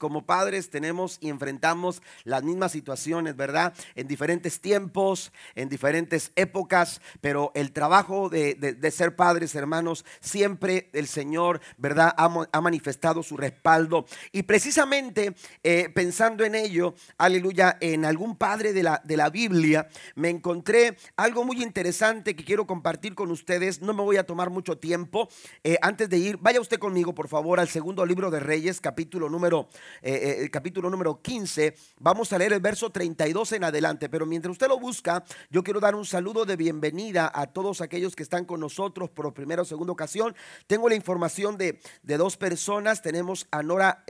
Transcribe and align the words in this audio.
como 0.00 0.24
padres 0.24 0.70
tenemos 0.70 1.18
y 1.20 1.28
enfrentamos 1.28 2.02
las 2.24 2.42
mismas 2.42 2.72
situaciones, 2.72 3.36
¿verdad? 3.36 3.74
En 3.94 4.08
diferentes 4.08 4.60
tiempos, 4.60 5.30
en 5.54 5.68
diferentes 5.68 6.32
épocas, 6.36 7.02
pero 7.20 7.52
el 7.54 7.70
trabajo 7.72 8.30
de, 8.30 8.78
ser 8.90 9.14
padres, 9.14 9.54
hermanos, 9.54 10.06
siempre 10.20 10.88
el 10.94 11.06
Señor, 11.06 11.60
¿verdad? 11.76 12.14
Ha, 12.16 12.60
manifestado 12.60 13.22
su 13.22 13.36
respaldo. 13.36 14.06
Y 14.32 14.44
precisamente 14.44 15.34
eh, 15.62 15.90
pensando 15.94 16.44
en 16.44 16.54
ello, 16.54 16.94
aleluya, 17.18 17.76
en 17.80 18.06
algún 18.06 18.36
padre 18.36 18.72
de 18.72 18.82
la, 18.82 19.02
de 19.04 19.18
la 19.18 19.28
Biblia, 19.28 19.88
me 20.14 20.30
encontré 20.30 20.96
algo 21.16 21.44
muy 21.44 21.62
interesante 21.62 22.34
que 22.34 22.44
quiero 22.44 22.66
compartir 22.66 23.14
con 23.14 23.30
ustedes. 23.30 23.82
No 23.82 23.92
me 23.92 24.02
voy 24.02 24.16
a 24.16 24.24
tomar 24.24 24.48
mucho 24.48 24.78
tiempo. 24.78 25.28
Eh, 25.62 25.76
antes 25.82 26.08
de 26.08 26.16
ir, 26.16 26.38
vaya 26.38 26.58
usted 26.58 26.78
conmigo, 26.78 27.14
por 27.14 27.28
favor, 27.28 27.60
al 27.60 27.68
segundo 27.68 28.06
libro 28.06 28.30
de 28.30 28.40
Reyes, 28.40 28.80
capítulo 28.80 29.28
número, 29.28 29.68
eh, 30.02 30.42
eh, 30.42 30.50
capítulo 30.50 30.90
número 30.90 31.20
15. 31.20 31.74
Vamos 31.98 32.32
a 32.32 32.38
leer 32.38 32.52
el 32.52 32.60
verso 32.60 32.90
32 32.90 33.52
en 33.52 33.64
adelante. 33.64 34.08
Pero 34.08 34.26
mientras 34.26 34.52
usted 34.52 34.68
lo 34.68 34.78
busca, 34.78 35.24
yo 35.50 35.62
quiero 35.62 35.80
dar 35.80 35.94
un 35.94 36.04
saludo 36.04 36.44
de 36.44 36.56
bienvenida 36.56 37.30
a 37.34 37.46
todos 37.46 37.80
aquellos 37.80 38.16
que 38.16 38.22
están 38.22 38.44
con 38.44 38.60
nosotros 38.60 39.10
por 39.10 39.32
primera 39.34 39.62
o 39.62 39.64
segunda 39.64 39.92
ocasión. 39.92 40.34
Tengo 40.66 40.88
la 40.88 40.94
información 40.94 41.56
de, 41.56 41.80
de 42.02 42.16
dos 42.16 42.36
personas. 42.36 43.02
Tenemos 43.02 43.46
a 43.50 43.62
Nora, 43.62 44.04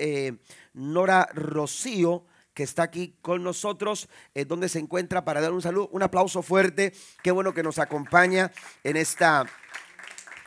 Nora 0.75 1.29
Rocío 1.35 2.25
que 2.55 2.65
está 2.65 2.83
aquí 2.83 3.15
con 3.23 3.45
nosotros, 3.45 4.09
donde 4.47 4.69
se 4.69 4.81
encuentra 4.81 5.25
para 5.25 5.41
dar 5.41 5.53
un 5.53 5.63
saludo, 5.63 5.89
un 5.93 6.03
aplauso 6.03 6.43
fuerte. 6.43 6.93
Qué 7.23 7.31
bueno 7.31 7.55
que 7.55 7.63
nos 7.63 7.79
acompaña 7.79 8.51
en 8.83 8.97
esta 8.97 9.47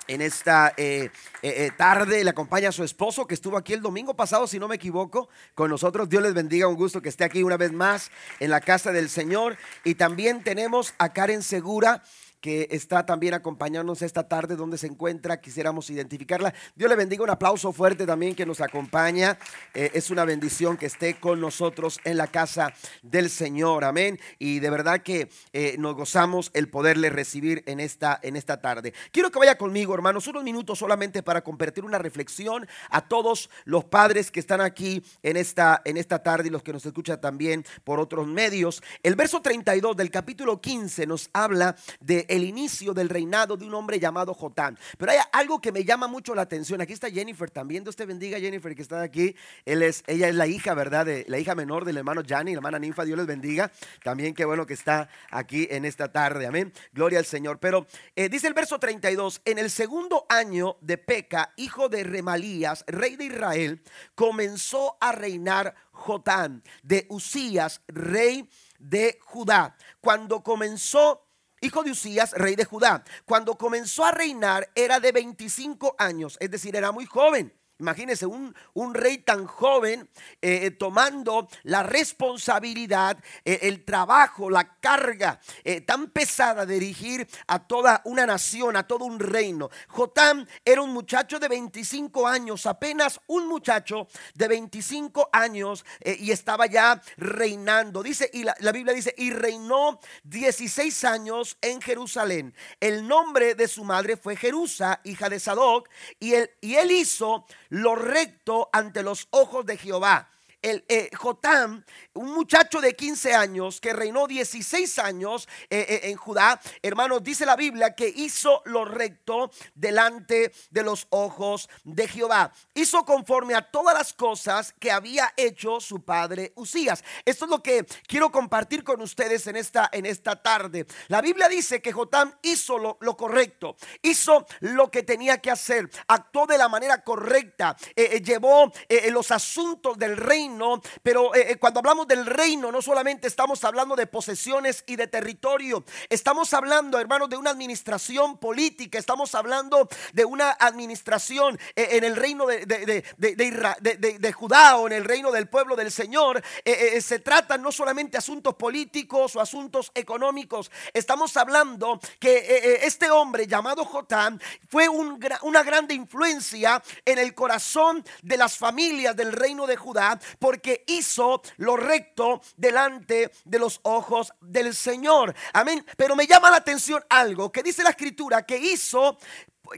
en 0.08 0.22
esta 0.22 0.74
eh, 0.78 1.10
eh, 1.42 1.66
eh, 1.66 1.72
tarde 1.78 2.24
le 2.24 2.30
acompaña 2.30 2.70
a 2.70 2.72
su 2.72 2.84
esposo 2.84 3.26
que 3.26 3.34
estuvo 3.34 3.58
aquí 3.58 3.74
el 3.74 3.82
domingo 3.82 4.16
pasado, 4.16 4.48
si 4.48 4.60
no 4.60 4.68
me 4.68 4.76
equivoco, 4.76 5.30
con 5.56 5.70
nosotros. 5.70 6.10
Dios 6.10 6.24
les 6.24 6.34
bendiga, 6.34 6.68
un 6.68 6.76
gusto 6.76 7.02
que 7.02 7.10
esté 7.10 7.24
aquí 7.24 7.44
una 7.44 7.58
vez 7.58 7.72
más 7.72 8.12
en 8.40 8.50
la 8.50 8.62
casa 8.62 8.92
del 8.92 9.10
Señor. 9.10 9.58
Y 9.84 9.96
también 9.96 10.44
tenemos 10.44 10.94
a 10.98 11.14
Karen 11.14 11.42
Segura 11.42 12.04
que 12.44 12.68
está 12.72 13.06
también 13.06 13.34
acompañándonos 13.34 14.02
esta 14.02 14.28
tarde, 14.28 14.58
donde 14.58 14.78
se 14.78 14.88
encuentra, 14.88 15.40
quisiéramos 15.40 15.90
identificarla. 15.90 16.54
Dios 16.76 16.90
le 16.90 16.98
bendiga, 16.98 17.24
un 17.24 17.30
aplauso 17.30 17.72
fuerte 17.72 18.06
también 18.06 18.36
que 18.36 18.46
nos 18.46 18.60
acompaña. 18.60 19.40
Eh, 19.74 19.92
es 19.94 20.10
una 20.10 20.26
bendición 20.26 20.76
que 20.76 20.88
esté 20.88 21.14
con 21.16 21.40
nosotros 21.40 22.02
en 22.04 22.18
la 22.18 22.28
casa 22.28 22.74
del 23.02 23.30
Señor, 23.30 23.86
amén. 23.86 24.20
Y 24.40 24.60
de 24.60 24.70
verdad 24.70 25.04
que 25.04 25.30
eh, 25.54 25.78
nos 25.80 25.96
gozamos 25.96 26.52
el 26.54 26.68
poderle 26.68 27.10
recibir 27.10 27.64
en 27.66 27.80
esta, 27.80 28.20
en 28.22 28.36
esta 28.36 28.60
tarde. 28.60 28.94
Quiero 29.14 29.32
que 29.32 29.40
vaya 29.40 29.58
conmigo, 29.58 29.94
hermanos, 29.94 30.28
unos 30.28 30.44
minutos 30.44 30.80
solamente 30.80 31.24
para 31.24 31.46
compartir 31.46 31.86
una 31.86 31.98
reflexión 31.98 32.68
a 32.90 33.08
todos 33.08 33.50
los 33.64 33.86
padres 33.86 34.32
que 34.32 34.42
están 34.42 34.60
aquí 34.60 35.02
en 35.22 35.38
esta, 35.38 35.82
en 35.86 35.96
esta 35.96 36.22
tarde 36.22 36.50
y 36.50 36.52
los 36.52 36.62
que 36.62 36.74
nos 36.74 36.86
escuchan 36.86 37.22
también 37.22 37.64
por 37.86 38.02
otros 38.02 38.28
medios. 38.28 38.84
El 39.02 39.16
verso 39.16 39.42
32 39.42 39.96
del 39.96 40.12
capítulo 40.12 40.60
15 40.60 41.08
nos 41.08 41.30
habla 41.32 41.78
de 42.02 42.33
el 42.34 42.46
inicio 42.46 42.96
del 42.96 43.10
reinado 43.10 43.56
de 43.56 43.66
un 43.66 43.76
hombre 43.76 44.00
llamado 44.00 44.34
Jotán. 44.34 44.80
Pero 44.98 45.12
hay 45.12 45.20
algo 45.34 45.62
que 45.62 45.72
me 45.72 45.86
llama 45.86 46.08
mucho 46.08 46.34
la 46.34 46.42
atención. 46.42 46.82
Aquí 46.82 46.92
está 46.92 47.12
Jennifer 47.12 47.52
también. 47.52 47.84
Dios 47.84 47.96
te 47.96 48.08
bendiga, 48.08 48.40
Jennifer, 48.40 48.74
que 48.74 48.82
está 48.82 49.04
aquí. 49.04 49.36
Él 49.66 49.84
es, 49.84 50.04
ella 50.08 50.30
es 50.30 50.34
la 50.34 50.48
hija, 50.48 50.74
¿verdad? 50.74 51.06
De, 51.06 51.26
la 51.28 51.38
hija 51.38 51.54
menor 51.54 51.86
del 51.86 51.98
hermano 51.98 52.24
Jani, 52.28 52.54
la 52.54 52.58
hermana 52.58 52.80
Ninfa. 52.80 53.06
Dios 53.06 53.20
les 53.20 53.28
bendiga. 53.28 53.72
También 54.04 54.34
qué 54.34 54.46
bueno 54.46 54.66
que 54.66 54.74
está 54.74 55.10
aquí 55.30 55.68
en 55.70 55.86
esta 55.86 56.12
tarde. 56.12 56.48
Amén. 56.48 56.74
Gloria 56.92 57.20
al 57.20 57.26
Señor. 57.26 57.60
Pero 57.60 57.86
eh, 58.16 58.30
dice 58.30 58.48
el 58.48 58.56
verso 58.56 58.80
32, 58.80 59.42
en 59.46 59.60
el 59.60 59.70
segundo 59.70 60.26
año 60.28 60.78
de 60.82 60.98
Peca, 60.98 61.54
hijo 61.56 61.88
de 61.88 62.04
Remalías, 62.04 62.84
rey 62.88 63.16
de 63.16 63.26
Israel, 63.26 63.84
comenzó 64.16 64.98
a 65.00 65.12
reinar 65.12 65.76
Jotán 65.92 66.64
de 66.82 67.06
Usías, 67.10 67.82
rey 67.88 68.50
de 68.80 69.20
Judá. 69.22 69.78
Cuando 70.02 70.42
comenzó 70.42 71.28
hijo 71.64 71.84
de 71.84 71.92
Usías, 71.92 72.34
rey 72.34 72.56
de 72.56 72.66
Judá. 72.66 73.04
Cuando 73.26 73.58
comenzó 73.58 74.06
a 74.06 74.12
reinar 74.12 74.70
era 74.76 75.00
de 75.00 75.12
25 75.12 75.96
años, 75.98 76.38
es 76.40 76.52
decir, 76.52 76.76
era 76.76 76.92
muy 76.92 77.06
joven. 77.06 77.54
Imagínense 77.80 78.26
un, 78.26 78.54
un, 78.74 78.94
rey 78.94 79.20
tan 79.20 79.46
joven 79.46 80.10
eh, 80.42 80.60
eh, 80.64 80.72
tomando 80.72 81.48
la 81.64 81.82
responsabilidad, 81.82 83.18
eh, 83.44 83.60
el 83.64 83.84
trabajo, 83.84 84.50
la 84.50 84.80
carga 84.80 85.40
tan 85.86 86.10
pesada 86.10 86.66
de 86.66 86.80
dirigir 86.80 87.28
a 87.48 87.60
toda 87.60 88.02
una 88.06 88.26
nación, 88.26 88.76
a 88.76 88.86
todo 88.86 89.06
un 89.06 89.20
reino. 89.20 89.70
Jotán 89.88 90.48
era 90.64 90.82
un 90.82 90.92
muchacho 90.92 91.40
de 91.40 91.48
25 91.48 92.28
años, 92.28 92.66
apenas 92.66 93.20
un 93.28 93.48
muchacho 93.48 94.08
de 94.36 94.48
25 94.48 95.30
años 95.32 95.86
y 96.04 96.32
estaba 96.32 96.66
ya 96.66 97.02
reinando. 97.18 98.04
Dice, 98.04 98.30
y 98.34 98.44
la, 98.44 98.56
la, 98.60 98.72
Biblia 98.72 98.94
dice, 98.94 99.14
y 99.18 99.32
reinó 99.32 100.00
16 100.24 101.04
años 101.06 101.58
en 101.62 101.82
Jerusalén. 101.82 102.54
El 102.80 103.08
nombre 103.08 103.56
de 103.56 103.68
su 103.68 103.84
madre 103.84 104.18
fue 104.18 104.36
Jerusa, 104.36 105.00
hija 105.04 105.30
de 105.30 105.40
Sadoc, 105.40 105.90
y 106.20 106.34
y 106.62 106.76
él 106.76 106.92
hizo 106.92 107.46
lo 107.74 107.96
recto 107.96 108.70
ante 108.72 109.02
los 109.02 109.28
ojos 109.32 109.66
de 109.66 109.78
Jehová 109.78 110.30
el 110.64 110.84
eh, 110.88 111.10
Jotam, 111.14 111.84
un 112.14 112.34
muchacho 112.34 112.80
de 112.82 112.96
15 112.96 113.34
años 113.34 113.82
que 113.82 113.94
reinó 113.94 114.26
16 114.26 114.98
años 115.00 115.48
eh, 115.70 115.86
eh, 115.88 116.00
en 116.10 116.16
Judá, 116.16 116.60
hermanos, 116.82 117.22
dice 117.22 117.46
la 117.46 117.58
Biblia 117.58 117.94
que 117.94 118.08
hizo 118.08 118.62
lo 118.66 118.86
recto 118.86 119.52
delante 119.76 120.54
de 120.72 120.84
los 120.84 121.06
ojos 121.10 121.70
de 121.84 122.08
Jehová. 122.08 122.52
Hizo 122.74 123.04
conforme 123.06 123.56
a 123.56 123.70
todas 123.70 123.94
las 123.94 124.14
cosas 124.14 124.74
que 124.80 124.90
había 124.90 125.34
hecho 125.36 125.82
su 125.82 126.04
padre 126.04 126.54
Usías. 126.56 127.04
Esto 127.26 127.46
es 127.46 127.52
lo 127.52 127.62
que 127.62 127.86
quiero 128.08 128.32
compartir 128.32 128.84
con 128.84 129.02
ustedes 129.02 129.46
en 129.48 129.58
esta, 129.58 129.90
en 129.92 130.06
esta 130.06 130.42
tarde. 130.42 130.88
La 131.10 131.22
Biblia 131.22 131.50
dice 131.50 131.82
que 131.82 131.92
Jotam 131.92 132.34
hizo 132.42 132.78
lo, 132.78 132.98
lo 133.02 133.18
correcto, 133.18 133.76
hizo 134.02 134.46
lo 134.62 134.90
que 134.90 135.04
tenía 135.04 135.40
que 135.40 135.52
hacer, 135.52 135.90
actuó 136.08 136.48
de 136.48 136.58
la 136.58 136.70
manera 136.70 137.04
correcta, 137.04 137.76
llevó 138.24 138.72
los 139.12 139.32
asuntos 139.32 139.98
del 139.98 140.16
reino 140.16 140.53
pero 141.02 141.34
eh, 141.36 141.52
eh, 141.52 141.56
cuando 141.58 141.80
hablamos 141.80 142.08
del 142.08 142.26
reino 142.26 142.72
no 142.72 142.82
solamente 142.82 143.28
estamos 143.28 143.64
hablando 143.64 143.96
de 143.96 144.08
posesiones 144.08 144.84
y 144.88 144.96
de 144.96 145.08
territorio, 145.08 145.84
estamos 146.10 146.54
hablando, 146.54 147.00
hermanos, 147.00 147.30
de 147.30 147.38
una 147.38 147.52
administración 147.52 148.38
política, 148.38 148.98
estamos 148.98 149.34
hablando 149.36 149.88
de 150.14 150.26
una 150.26 150.52
administración 150.52 151.60
eh, 151.76 151.90
en 151.92 152.04
el 152.04 152.16
reino 152.16 152.46
de, 152.46 152.66
de, 152.66 154.34
Judá 154.34 154.78
o 154.78 154.88
en 154.88 154.94
el 154.94 155.06
reino 155.06 155.32
del 155.32 155.48
pueblo 155.48 155.76
del 155.76 155.92
Señor. 155.92 156.44
se 156.64 157.20
tratan 157.20 157.62
no 157.62 157.72
solamente 157.72 158.18
asuntos 158.18 158.56
políticos 158.56 159.36
o 159.36 159.42
asuntos 159.42 159.92
económicos, 159.94 160.72
estamos 160.94 161.38
hablando 161.38 162.00
que 162.20 162.80
este 162.84 163.12
hombre 163.12 163.48
llamado 163.48 163.86
Jotán 163.86 164.42
fue 164.70 164.88
una 164.90 165.64
grande 165.64 165.94
influencia 165.94 166.82
en 167.06 167.20
el 167.20 167.34
corazón 167.34 168.04
de 168.22 168.38
las 168.38 168.58
familias 168.58 169.16
del 169.16 169.32
reino 169.32 169.68
de 169.68 169.78
Judá 169.78 170.20
porque 170.44 170.84
hizo 170.88 171.42
lo 171.56 171.78
recto 171.78 172.42
delante 172.58 173.32
de 173.46 173.60
los 173.60 173.80
ojos 173.84 174.34
del 174.42 174.76
Señor. 174.76 175.34
Amén. 175.54 175.86
Pero 175.96 176.18
me 176.18 176.28
llama 176.28 176.52
la 176.52 176.58
atención 176.58 177.02
algo 177.10 177.50
que 177.50 177.64
dice 177.64 177.82
la 177.82 177.92
escritura 177.92 178.46
que 178.46 178.58
hizo 178.58 179.18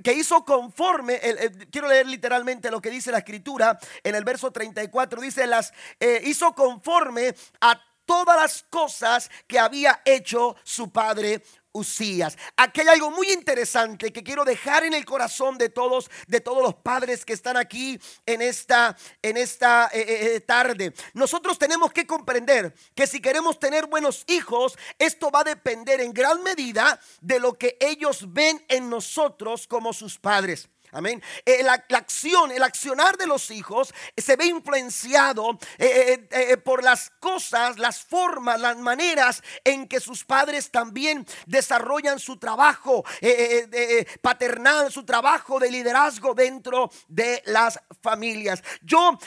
que 0.03 0.13
hizo 0.13 0.43
conforme, 0.43 1.21
quiero 1.69 1.87
leer 1.87 2.07
literalmente 2.07 2.71
lo 2.71 2.81
que 2.81 2.89
dice 2.89 3.11
la 3.11 3.19
escritura 3.19 3.77
en 4.03 4.15
el 4.15 4.23
verso 4.23 4.49
34, 4.49 5.21
dice 5.21 5.45
las, 5.45 5.71
eh, 5.99 6.19
hizo 6.25 6.55
conforme 6.55 7.35
a 7.61 7.79
todas 8.03 8.35
las 8.35 8.63
cosas 8.63 9.29
que 9.45 9.59
había 9.59 10.01
hecho 10.03 10.55
su 10.63 10.91
padre 10.91 11.43
Usías. 11.75 12.37
Aquí 12.55 12.81
hay 12.81 12.87
algo 12.87 13.11
muy 13.11 13.31
interesante 13.31 14.13
que 14.13 14.23
quiero 14.23 14.45
dejar 14.45 14.85
en 14.85 14.93
el 14.93 15.03
corazón 15.03 15.57
de 15.57 15.67
todos, 15.67 16.09
de 16.25 16.39
todos 16.39 16.63
los 16.63 16.75
padres 16.75 17.25
que 17.25 17.33
están 17.33 17.57
aquí 17.57 17.99
en 18.25 18.41
esta, 18.41 18.95
en 19.21 19.35
esta 19.35 19.89
eh, 19.91 19.99
eh, 19.99 20.35
eh, 20.35 20.39
tarde. 20.39 20.93
Nosotros 21.13 21.59
tenemos 21.59 21.91
que 21.91 22.07
comprender 22.07 22.73
que 22.95 23.07
si 23.07 23.19
queremos 23.19 23.59
tener 23.59 23.87
buenos 23.87 24.23
hijos, 24.27 24.77
esto 24.97 25.29
va 25.31 25.41
a 25.41 25.43
depender 25.43 25.99
en 25.99 26.13
gran 26.13 26.41
medida 26.43 26.97
de 27.19 27.39
lo 27.39 27.53
que 27.55 27.77
ellos 27.81 28.31
ven 28.31 28.63
en 28.69 28.89
nosotros 28.89 29.67
como 29.67 29.91
sus 29.91 30.17
padres. 30.17 30.69
Amén. 30.95 31.21
Eh, 31.45 31.61
la, 31.61 31.73
acción, 31.97 32.51
el 32.51 32.63
accionar 32.63 33.17
de 33.17 33.27
los 33.27 33.51
hijos 33.51 33.93
se 34.15 34.37
ve 34.37 34.45
influenciado 34.45 35.59
eh, 35.77 36.25
eh, 36.31 36.55
por 36.55 36.85
las 36.85 37.11
cosas, 37.19 37.77
las 37.77 38.01
formas, 38.01 38.61
las 38.61 38.77
maneras 38.77 39.43
en 39.65 39.89
que 39.89 39.99
sus 39.99 40.23
padres 40.23 40.71
también 40.71 41.27
desarrollan 41.47 42.17
su 42.17 42.37
trabajo 42.37 43.03
paternal, 44.21 44.89
su 44.89 45.03
trabajo 45.03 45.59
de 45.59 45.69
liderazgo 45.69 46.33
dentro 46.33 46.89
de 47.09 47.43
las 47.47 47.77
familias. 48.01 48.63
Yo 48.81 49.19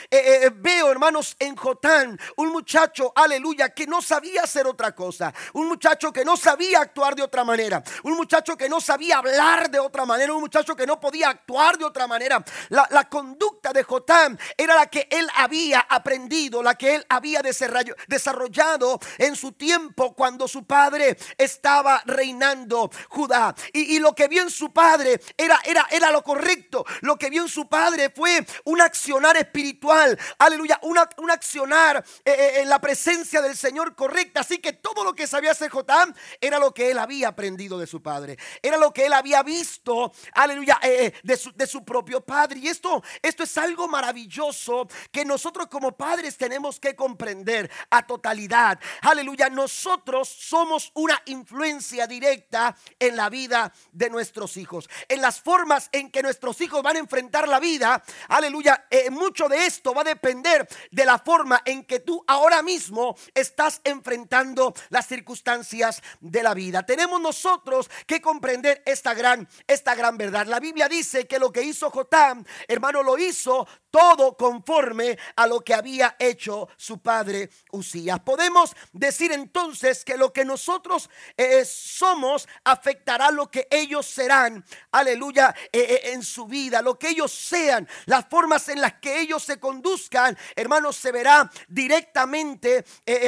veo, 0.55 0.91
hermanos, 0.91 1.35
en 1.37 1.55
Jotán, 1.55 2.19
un 2.37 2.49
muchacho, 2.49 3.13
aleluya, 3.15 3.69
que 3.69 3.85
no 3.85 4.01
sabía 4.01 4.41
hacer 4.41 4.65
otra 4.65 4.95
cosa. 4.95 5.31
Un 5.53 5.67
muchacho 5.67 6.11
que 6.11 6.25
no 6.25 6.35
sabía 6.35 6.81
actuar 6.81 7.15
de 7.15 7.21
otra 7.21 7.43
manera. 7.43 7.83
Un 8.03 8.15
muchacho 8.15 8.57
que 8.57 8.67
no 8.67 8.81
sabía 8.81 9.19
hablar 9.19 9.69
de 9.69 9.79
otra 9.79 10.05
manera. 10.05 10.33
Un 10.33 10.41
muchacho 10.41 10.75
que 10.75 10.87
no 10.87 10.99
podía 10.99 11.29
actuar 11.29 11.58
de 11.77 11.83
otra 11.85 12.07
manera. 12.07 12.43
La, 12.69 12.87
conducta 13.09 13.19
conducta 13.19 13.73
de 13.73 13.83
Jotam 13.83 14.37
era 14.57 14.75
la 14.75 14.87
que 14.87 15.07
él 15.11 15.27
había 15.35 15.81
aprendido, 15.81 16.63
la 16.63 16.75
que 16.75 16.95
él 16.95 17.05
había 17.09 17.41
desarrollado 17.41 18.97
en 19.17 19.35
su 19.35 19.51
tiempo 19.51 20.15
cuando 20.15 20.47
su 20.47 20.65
padre 20.65 21.17
estaba 21.37 22.01
reinando 22.05 22.89
Judá. 23.09 23.53
Y, 23.73 23.99
lo 23.99 24.15
que 24.15 24.29
vio 24.29 24.41
en 24.43 24.49
su 24.49 24.71
padre 24.71 25.19
era, 25.35 25.59
era, 25.65 25.85
era 25.91 26.11
lo 26.11 26.23
correcto. 26.23 26.85
Lo 27.01 27.17
que 27.17 27.29
vio 27.29 27.41
en 27.41 27.49
su 27.49 27.67
padre 27.67 28.09
fue 28.09 28.45
un 28.63 28.79
accionar 28.79 29.35
espiritual. 29.35 30.17
Aleluya, 30.37 30.79
un 30.81 31.31
accionar 31.31 32.03
eh, 32.23 32.31
eh, 32.31 32.61
en 32.61 32.69
la 32.69 32.79
presencia 32.79 33.41
del 33.41 33.57
Señor 33.57 33.95
correcta. 33.95 34.41
Así 34.41 34.59
que 34.59 34.73
todo 34.73 35.03
lo 35.03 35.13
que 35.13 35.27
sabía 35.27 35.51
hacer 35.51 35.69
Jotam 35.69 36.13
era 36.39 36.57
lo 36.57 36.73
que 36.73 36.91
él 36.91 36.99
había 36.99 37.29
aprendido 37.29 37.77
de 37.77 37.87
su 37.87 38.01
padre. 38.01 38.37
Era 38.61 38.77
lo 38.77 38.93
que 38.93 39.05
él 39.05 39.13
había 39.13 39.43
visto, 39.43 40.13
aleluya, 40.33 40.79
eh, 40.81 41.13
de, 41.23 41.37
su, 41.37 41.48
de 41.55 41.67
su 41.67 41.83
propio 41.83 42.21
padre. 42.21 42.59
Y 42.59 42.67
esto, 42.67 43.03
esto 43.21 43.43
es 43.43 43.57
algo 43.57 43.87
maravilloso 43.87 44.87
que 45.11 45.25
nosotros 45.25 45.67
como 45.67 45.91
padres 45.91 46.37
tenemos 46.37 46.79
que 46.79 46.95
comprender 46.95 47.69
a 47.89 48.05
totalidad. 48.05 48.79
Aleluya, 49.01 49.49
nosotros 49.49 50.27
somos 50.27 50.91
una 50.95 51.21
influencia 51.25 52.07
directa 52.07 52.75
en 52.99 53.15
la 53.15 53.29
vida 53.29 53.71
de 53.91 54.09
nuestros 54.09 54.57
hijos. 54.57 54.89
En 55.07 55.21
las 55.21 55.39
formas 55.41 55.89
en 55.91 56.11
que 56.11 56.23
nuestros 56.23 56.59
hijos 56.61 56.81
van 56.83 56.95
a 56.95 56.99
enfrentar 56.99 57.47
la 57.47 57.59
vida, 57.59 58.03
aleluya, 58.27 58.87
eh, 58.89 59.09
mucho 59.09 59.47
de 59.47 59.65
esto 59.65 59.93
va 59.93 60.01
a 60.01 60.05
depender 60.05 60.67
de 60.91 61.05
la 61.05 61.19
forma 61.19 61.61
en 61.65 61.83
que 61.83 61.99
tú 61.99 62.23
ahora 62.27 62.61
mismo 62.61 63.15
estás 63.33 63.81
enfrentando 63.83 64.73
las 64.89 65.07
circunstancias 65.07 66.01
de 66.19 66.43
la 66.43 66.53
vida. 66.53 66.85
Tenemos 66.85 67.19
nosotros 67.21 67.89
que 68.05 68.21
comprender 68.21 68.81
esta 68.85 69.13
gran, 69.13 69.47
esta 69.67 69.95
gran 69.95 70.17
verdad. 70.17 70.47
La 70.47 70.59
Biblia 70.59 70.87
dice 70.87 71.27
que 71.29 71.39
lo 71.39 71.53
que 71.53 71.63
hizo 71.63 71.89
Jotam, 71.89 72.43
hermano, 72.67 73.01
lo 73.01 73.17
hizo 73.17 73.65
todo 73.89 74.35
conforme 74.35 75.17
a 75.37 75.47
lo 75.47 75.61
que 75.61 75.73
había 75.73 76.15
hecho 76.19 76.67
su 76.75 76.99
padre 76.99 77.49
Usías. 77.71 78.19
Podemos 78.19 78.75
decir 78.91 79.31
entonces 79.31 80.03
que 80.03 80.17
lo 80.17 80.33
que 80.33 80.43
nosotros 80.43 81.09
eh, 81.37 81.63
somos 81.63 82.47
afectará 82.65 83.31
lo 83.31 83.49
que 83.49 83.67
ellos 83.71 84.05
serán, 84.05 84.65
aleluya, 84.91 85.55
eh, 85.71 85.79
eh, 85.79 86.13
en 86.13 86.23
su 86.23 86.45
vida, 86.45 86.81
lo 86.81 86.99
que 86.99 87.09
ellos 87.09 87.31
sean, 87.31 87.87
las 88.05 88.27
formas 88.27 88.67
en 88.67 88.81
las 88.81 88.95
que 88.95 89.21
ellos 89.21 89.43
se 89.43 89.59
conduzcan, 89.59 90.37
hermanos, 90.55 90.97
se 90.97 91.11
verá 91.11 91.49
directamente 91.69 92.83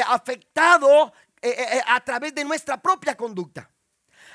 afectado 0.07 1.13
a 1.87 2.01
través 2.01 2.35
de 2.35 2.43
nuestra 2.43 2.81
propia 2.81 3.15
conducta 3.15 3.70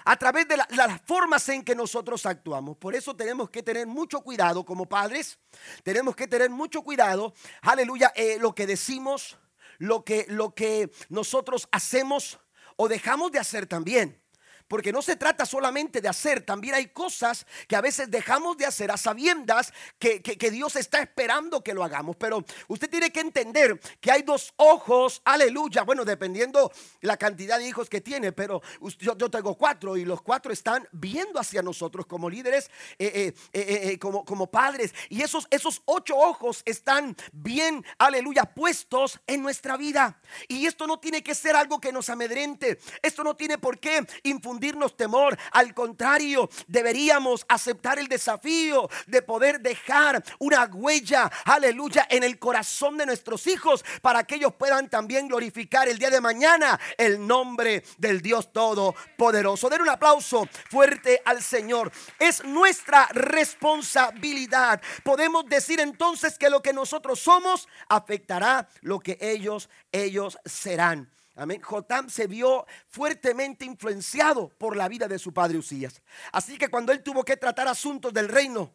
a 0.06 0.17
través 0.17 0.47
de, 0.47 0.56
las 0.56 1.00
formas 1.05 1.49
en 1.49 1.64
que 1.64 1.75
nosotros 1.75 2.25
actuamos. 2.26 2.76
Por 2.76 2.94
eso 2.94 3.17
tenemos 3.17 3.50
que 3.50 3.62
tener 3.62 3.88
mucho 3.88 4.20
cuidado 4.20 4.64
como 4.64 4.88
padres, 4.88 5.37
tenemos 5.82 6.14
que 6.14 6.29
tener 6.29 6.49
mucho 6.49 6.82
cuidado, 6.82 7.35
aleluya, 7.61 8.12
eh, 8.14 8.38
lo 8.41 8.55
que 8.55 8.69
decimos, 8.69 9.37
lo 9.79 10.05
que, 10.05 10.25
lo 10.29 10.55
que 10.55 10.93
nosotros 11.08 11.69
hacemos 11.73 12.38
o 12.76 12.87
dejamos 12.87 13.32
de 13.32 13.41
hacer 13.41 13.67
también. 13.67 14.23
Porque 14.68 14.92
no 14.92 15.02
se 15.02 15.16
trata 15.16 15.46
solamente 15.46 16.00
de 16.00 16.08
hacer, 16.08 16.42
también 16.42 16.74
hay 16.74 16.88
cosas 16.88 17.46
que 17.68 17.76
a 17.76 17.80
veces 17.80 18.10
dejamos 18.10 18.56
de 18.56 18.66
hacer 18.66 18.90
a 18.90 18.96
sabiendas 18.96 19.72
que, 19.98 20.20
Dios 20.50 20.76
está 20.76 21.00
esperando 21.00 21.62
que 21.62 21.74
lo 21.74 21.84
hagamos. 21.84 22.16
Pero 22.16 22.44
usted 22.68 22.90
tiene 22.90 23.10
que 23.10 23.20
entender 23.20 23.78
que 24.00 24.10
hay 24.10 24.22
dos 24.22 24.52
ojos, 24.56 25.22
aleluya, 25.24 25.82
bueno, 25.82 26.04
dependiendo 26.04 26.72
la 27.00 27.16
cantidad 27.16 27.58
de 27.58 27.68
hijos 27.68 27.88
que 27.88 28.00
tiene, 28.00 28.32
pero 28.32 28.60
yo, 28.98 29.16
tengo 29.30 29.56
cuatro 29.56 29.96
y 29.96 30.04
los 30.04 30.22
cuatro 30.22 30.52
están 30.52 30.88
viendo 30.92 31.38
hacia 31.38 31.62
nosotros 31.62 32.06
como 32.06 32.28
líderes, 32.28 32.70
eh, 32.98 33.32
eh, 33.52 33.90
eh, 33.92 33.98
como, 33.98 34.24
como 34.24 34.50
padres. 34.50 34.94
Y 35.08 35.22
esos, 35.22 35.46
esos 35.50 35.82
ocho 35.84 36.16
ojos 36.16 36.62
están 36.64 37.16
bien, 37.32 37.84
aleluya, 37.98 38.44
puestos 38.44 39.20
en 39.26 39.42
nuestra 39.42 39.76
vida. 39.76 40.20
Y 40.48 40.66
esto 40.66 40.86
no 40.86 40.98
tiene 40.98 41.22
que 41.22 41.34
ser 41.34 41.56
algo 41.56 41.80
que 41.80 41.92
nos 41.92 42.08
amedrente. 42.08 42.78
Esto 43.02 43.22
no 43.22 43.36
tiene 43.36 43.58
por 43.58 43.78
qué 43.78 44.06
infundir 44.22 44.56
temor. 44.97 45.38
Al 45.53 45.75
contrario, 45.75 46.49
deberíamos 46.67 47.44
aceptar 47.49 47.99
el 47.99 48.08
desafío 48.08 48.88
de 49.06 49.23
poder 49.23 49.61
dejar 49.61 50.23
una 50.38 50.64
huella, 50.64 51.31
aleluya, 51.44 52.06
en 52.11 52.23
el 52.23 52.38
corazón 52.38 52.97
de 52.97 53.06
nuestros 53.06 53.47
hijos 53.47 53.85
para 54.03 54.25
que 54.25 54.37
ellos 54.37 54.55
puedan 54.55 54.88
también 54.88 55.29
glorificar 55.29 55.88
el 55.88 55.99
día 55.99 56.11
de 56.11 56.20
mañana 56.20 56.79
el 56.97 57.26
nombre 57.26 57.85
del 57.99 58.20
Dios 58.20 58.53
Todopoderoso. 58.53 59.69
Den 59.69 59.82
un 59.82 59.88
aplauso 59.88 60.49
fuerte 60.70 61.23
al 61.25 61.43
Señor. 61.43 61.91
Es 62.19 62.44
nuestra 62.44 63.06
responsabilidad. 63.12 64.81
Podemos 65.05 65.47
decir 65.47 65.81
entonces 65.81 66.38
que 66.38 66.50
lo 66.50 66.62
que 66.62 66.73
nosotros 66.73 67.20
somos 67.20 67.69
afectará 67.88 68.69
lo 68.81 69.00
que 69.00 69.19
ellos, 69.20 69.69
ellos 69.93 70.38
serán. 70.44 71.11
Amén. 71.36 71.60
Jotam 71.60 72.08
se 72.08 72.26
vio 72.26 72.66
fuertemente 72.88 73.66
influenciado 73.66 74.48
por 74.58 74.74
la 74.74 74.88
vida 74.88 75.06
de 75.06 75.18
su 75.18 75.34
padre 75.34 75.58
Usías. 75.58 76.02
Así 76.32 76.56
que 76.56 76.68
cuando 76.68 76.92
él 76.92 77.02
tuvo 77.02 77.24
que 77.24 77.36
tratar 77.36 77.68
asuntos 77.68 78.12
del 78.12 78.28
reino, 78.28 78.72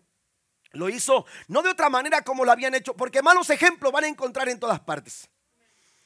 lo 0.72 0.88
hizo 0.88 1.26
no 1.48 1.64
de 1.64 1.70
otra 1.70 1.90
manera 1.90 2.22
como 2.22 2.46
lo 2.46 2.52
habían 2.52 2.76
hecho, 2.76 2.96
porque 2.96 3.24
malos 3.24 3.50
ejemplos 3.50 3.92
van 3.92 4.04
a 4.04 4.08
encontrar 4.08 4.48
en 4.48 4.60
todas 4.60 4.80
partes. 4.80 5.28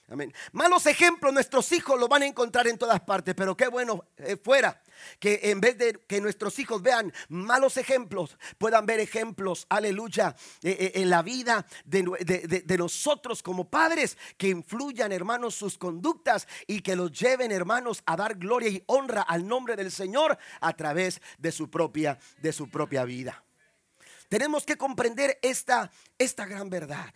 Amén. 0.08 0.32
Malos 0.52 0.86
ejemplos 0.86 1.34
nuestros 1.34 1.72
hijos 1.72 2.00
los 2.00 2.08
van 2.08 2.22
a 2.22 2.28
encontrar 2.28 2.68
en 2.68 2.78
todas 2.78 3.00
partes, 3.00 3.34
pero 3.34 3.58
qué 3.58 3.68
bueno 3.68 4.06
eh, 4.18 4.38
fuera 4.38 4.80
que 5.20 5.40
en 5.44 5.60
vez 5.60 5.80
de 5.80 6.00
que 6.08 6.22
nuestros 6.22 6.60
hijos 6.60 6.84
vean 6.84 7.12
malos 7.28 7.78
ejemplos, 7.78 8.38
puedan 8.60 8.86
ver 8.86 9.00
ejemplos, 9.00 9.66
aleluya, 9.68 10.36
eh, 10.62 10.78
eh, 10.80 10.92
en 11.02 11.10
la 11.10 11.24
vida 11.24 11.66
de, 11.86 12.78
nosotros 12.78 13.42
como 13.42 13.68
padres, 13.68 14.16
que 14.38 14.50
influyan, 14.50 15.12
hermanos, 15.12 15.56
sus 15.56 15.76
conductas 15.78 16.48
y 16.68 16.82
que 16.82 16.96
los 16.96 17.12
lleven, 17.12 17.52
hermanos, 17.52 18.04
a 18.06 18.16
dar 18.16 18.36
gloria 18.36 18.70
y 18.70 18.84
honra 18.86 19.24
al 19.24 19.48
nombre 19.48 19.76
del 19.76 19.92
Señor 19.92 20.38
a 20.62 20.74
través 20.74 21.20
de 21.40 21.52
su 21.52 21.70
propia, 21.72 22.20
de 22.38 22.54
su 22.54 22.70
propia 22.70 23.06
vida. 23.06 23.44
Tenemos 24.30 24.66
que 24.66 24.78
comprender 24.78 25.40
esta, 25.42 25.92
esta 26.20 26.46
gran 26.46 26.70
verdad. 26.70 27.12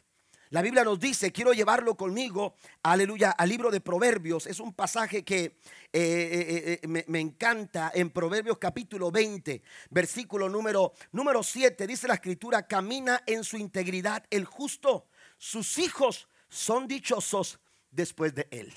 La 0.52 0.64
Biblia 0.64 0.84
nos 0.84 1.00
dice, 1.00 1.32
quiero 1.32 1.54
llevarlo 1.54 1.96
conmigo, 1.96 2.56
aleluya, 2.82 3.30
al 3.32 3.50
libro 3.50 3.70
de 3.70 3.82
Proverbios. 3.82 4.48
Es 4.48 4.60
un 4.60 4.74
pasaje 4.74 5.24
que 5.24 5.44
eh, 5.44 5.60
eh, 5.94 6.80
eh, 6.82 7.06
me, 7.08 7.20
encanta 7.20 7.92
en 7.94 8.10
Proverbios 8.10 8.58
capítulo 8.58 9.12
20, 9.12 9.62
versículo 9.92 10.50
número, 10.50 10.94
número 11.12 11.44
7. 11.44 11.86
Dice 11.86 12.08
la 12.08 12.16
escritura, 12.16 12.66
camina 12.66 13.22
en 13.28 13.44
su 13.44 13.58
integridad 13.58 14.26
el 14.32 14.46
justo. 14.46 15.06
Sus 15.38 15.78
hijos 15.78 16.28
son 16.50 16.88
dichosos 16.88 17.60
después 17.92 18.34
de 18.34 18.48
él. 18.50 18.74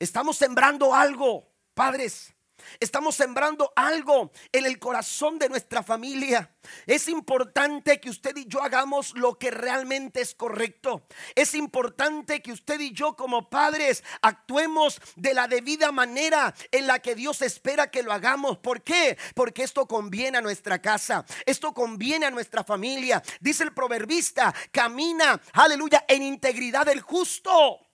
Estamos 0.00 0.36
sembrando 0.36 0.92
algo, 0.92 1.48
padres. 1.74 2.35
Estamos 2.80 3.14
sembrando 3.14 3.72
algo 3.76 4.32
en 4.52 4.66
el 4.66 4.78
corazón 4.78 5.38
de 5.38 5.48
nuestra 5.48 5.82
familia. 5.82 6.50
Es 6.86 7.08
importante 7.08 8.00
que 8.00 8.10
usted 8.10 8.36
y 8.36 8.46
yo 8.46 8.62
hagamos 8.62 9.14
lo 9.16 9.38
que 9.38 9.50
realmente 9.50 10.20
es 10.20 10.34
correcto. 10.34 11.06
Es 11.34 11.54
importante 11.54 12.42
que 12.42 12.52
usted 12.52 12.80
y 12.80 12.92
yo 12.92 13.16
como 13.16 13.48
padres 13.48 14.02
actuemos 14.20 15.00
de 15.16 15.34
la 15.34 15.48
debida 15.48 15.92
manera 15.92 16.54
en 16.70 16.86
la 16.86 16.98
que 16.98 17.14
Dios 17.14 17.42
espera 17.42 17.90
que 17.90 18.02
lo 18.02 18.12
hagamos. 18.12 18.58
¿Por 18.58 18.82
qué? 18.82 19.16
Porque 19.34 19.62
esto 19.62 19.86
conviene 19.86 20.38
a 20.38 20.42
nuestra 20.42 20.80
casa. 20.80 21.24
Esto 21.44 21.72
conviene 21.72 22.26
a 22.26 22.30
nuestra 22.30 22.64
familia. 22.64 23.22
Dice 23.40 23.64
el 23.64 23.72
proverbista, 23.72 24.54
camina, 24.70 25.40
aleluya, 25.52 26.04
en 26.08 26.22
integridad 26.22 26.86
del 26.86 27.00
justo. 27.00 27.85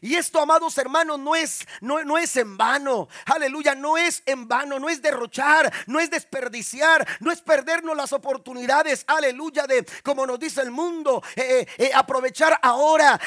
Y 0.00 0.14
esto, 0.14 0.40
amados 0.40 0.76
hermanos, 0.78 1.18
no 1.18 1.34
es, 1.34 1.66
no, 1.80 2.02
no, 2.04 2.18
es 2.18 2.36
en 2.36 2.56
vano. 2.56 3.08
Aleluya, 3.26 3.74
no 3.74 3.96
es 3.96 4.22
en 4.26 4.48
vano, 4.48 4.78
no 4.78 4.88
es 4.88 5.02
derrochar, 5.02 5.72
no 5.86 6.00
es 6.00 6.10
desperdiciar, 6.10 7.06
no 7.20 7.30
es 7.30 7.40
perdernos 7.40 7.96
las 7.96 8.12
oportunidades. 8.12 9.04
Aleluya, 9.06 9.66
de 9.66 9.84
como 10.02 10.26
nos 10.26 10.38
dice 10.38 10.62
el 10.62 10.70
mundo, 10.70 11.22
eh, 11.36 11.60
eh, 11.60 11.66
eh, 11.78 11.90
aprovechar 11.94 12.58
ahora 12.62 13.18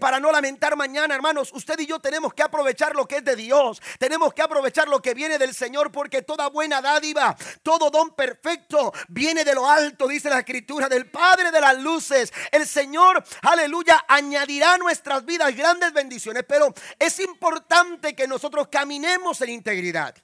para 0.00 0.18
no 0.20 0.32
lamentar 0.32 0.76
mañana, 0.76 1.14
hermanos. 1.14 1.50
Usted 1.52 1.78
y 1.80 1.86
yo 1.86 1.98
tenemos 1.98 2.32
que 2.34 2.42
aprovechar 2.42 2.94
lo 2.94 3.06
que 3.06 3.16
es 3.16 3.24
de 3.24 3.36
Dios. 3.36 3.80
Tenemos 3.98 4.32
que 4.32 4.42
aprovechar 4.42 4.88
lo 4.88 5.00
que 5.00 5.14
viene 5.14 5.38
del 5.38 5.54
Señor, 5.54 5.92
porque 5.92 6.22
toda 6.22 6.48
buena 6.48 6.80
dádiva, 6.80 7.36
todo 7.62 7.90
don 7.90 8.14
perfecto 8.14 8.92
viene 9.08 9.44
de 9.44 9.54
lo 9.54 9.68
alto, 9.68 10.08
dice 10.08 10.30
la 10.30 10.40
escritura, 10.40 10.88
del 10.88 11.10
Padre 11.10 11.50
de 11.50 11.60
las 11.60 11.78
luces. 11.78 12.32
El 12.50 12.66
Señor, 12.66 13.22
aleluya, 13.42 14.04
añadirá 14.08 14.78
nuestras 14.78 15.24
vidas 15.24 15.54
grandes 15.54 15.73
bendiciones, 15.92 16.44
pero 16.46 16.72
es 16.98 17.20
importante 17.20 18.14
que 18.14 18.26
nosotros 18.26 18.68
caminemos 18.68 19.40
en 19.40 19.50
integridad. 19.50 20.14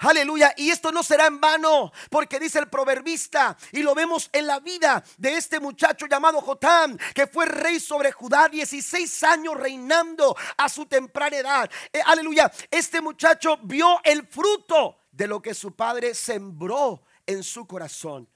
Aleluya. 0.00 0.54
Y 0.56 0.70
esto 0.70 0.92
no 0.92 1.02
será 1.02 1.26
en 1.26 1.40
vano, 1.40 1.92
porque 2.08 2.38
dice 2.38 2.60
el 2.60 2.68
proverbista, 2.68 3.56
y 3.72 3.82
lo 3.82 3.94
vemos 3.94 4.30
en 4.32 4.46
la 4.46 4.60
vida 4.60 5.02
de 5.16 5.36
este 5.36 5.58
muchacho 5.58 6.06
llamado 6.06 6.40
Jotam, 6.40 6.96
que 7.14 7.26
fue 7.26 7.46
rey 7.46 7.80
sobre 7.80 8.12
Judá, 8.12 8.48
16 8.48 9.22
años 9.24 9.56
reinando 9.56 10.36
a 10.56 10.68
su 10.68 10.86
temprana 10.86 11.36
edad. 11.36 11.70
Eh, 11.92 12.00
aleluya. 12.04 12.50
Este 12.70 13.00
muchacho 13.00 13.58
vio 13.64 14.00
el 14.04 14.26
fruto 14.26 14.98
de 15.10 15.26
lo 15.26 15.42
que 15.42 15.52
su 15.52 15.74
padre 15.74 16.14
sembró 16.14 17.02
en 17.26 17.42
su 17.42 17.66
corazón. 17.66 18.28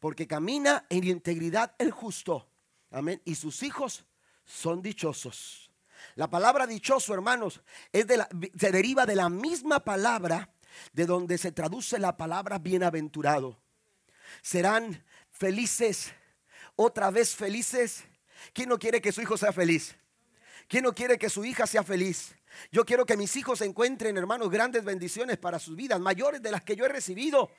porque 0.00 0.26
camina 0.26 0.84
en 0.90 1.04
integridad 1.04 1.76
el 1.78 1.92
justo. 1.92 2.48
Amén. 2.90 3.22
Y 3.24 3.36
sus 3.36 3.62
hijos 3.62 4.04
son 4.52 4.82
dichosos. 4.82 5.70
La 6.14 6.28
palabra 6.28 6.66
dichoso, 6.66 7.14
hermanos, 7.14 7.62
es 7.90 8.06
de 8.06 8.18
la, 8.18 8.28
se 8.58 8.70
deriva 8.70 9.06
de 9.06 9.16
la 9.16 9.30
misma 9.30 9.80
palabra 9.80 10.52
de 10.92 11.06
donde 11.06 11.38
se 11.38 11.52
traduce 11.52 11.98
la 11.98 12.16
palabra 12.16 12.58
bienaventurado. 12.58 13.58
Serán 14.42 15.04
felices, 15.30 16.12
otra 16.76 17.10
vez 17.10 17.34
felices. 17.34 18.04
¿Quién 18.52 18.68
no 18.68 18.78
quiere 18.78 19.00
que 19.00 19.12
su 19.12 19.22
hijo 19.22 19.38
sea 19.38 19.52
feliz? 19.52 19.96
¿Quién 20.68 20.84
no 20.84 20.94
quiere 20.94 21.18
que 21.18 21.30
su 21.30 21.44
hija 21.44 21.66
sea 21.66 21.82
feliz? 21.82 22.34
Yo 22.70 22.84
quiero 22.84 23.06
que 23.06 23.16
mis 23.16 23.34
hijos 23.36 23.62
encuentren, 23.62 24.18
hermanos, 24.18 24.50
grandes 24.50 24.84
bendiciones 24.84 25.38
para 25.38 25.58
sus 25.58 25.76
vidas, 25.76 25.98
mayores 25.98 26.42
de 26.42 26.50
las 26.50 26.62
que 26.62 26.76
yo 26.76 26.84
he 26.84 26.88
recibido. 26.88 27.50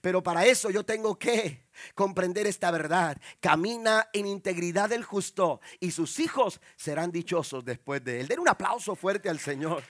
Pero 0.00 0.22
para 0.22 0.46
eso 0.46 0.70
yo 0.70 0.84
tengo 0.84 1.18
que 1.18 1.66
comprender 1.94 2.46
esta 2.46 2.70
verdad. 2.70 3.16
Camina 3.40 4.08
en 4.12 4.26
integridad 4.26 4.92
el 4.92 5.04
justo 5.04 5.60
y 5.78 5.90
sus 5.90 6.18
hijos 6.18 6.60
serán 6.76 7.10
dichosos 7.10 7.64
después 7.64 8.02
de 8.04 8.20
él. 8.20 8.28
Den 8.28 8.40
un 8.40 8.48
aplauso 8.48 8.94
fuerte 8.94 9.28
al 9.28 9.38
Señor. 9.38 9.82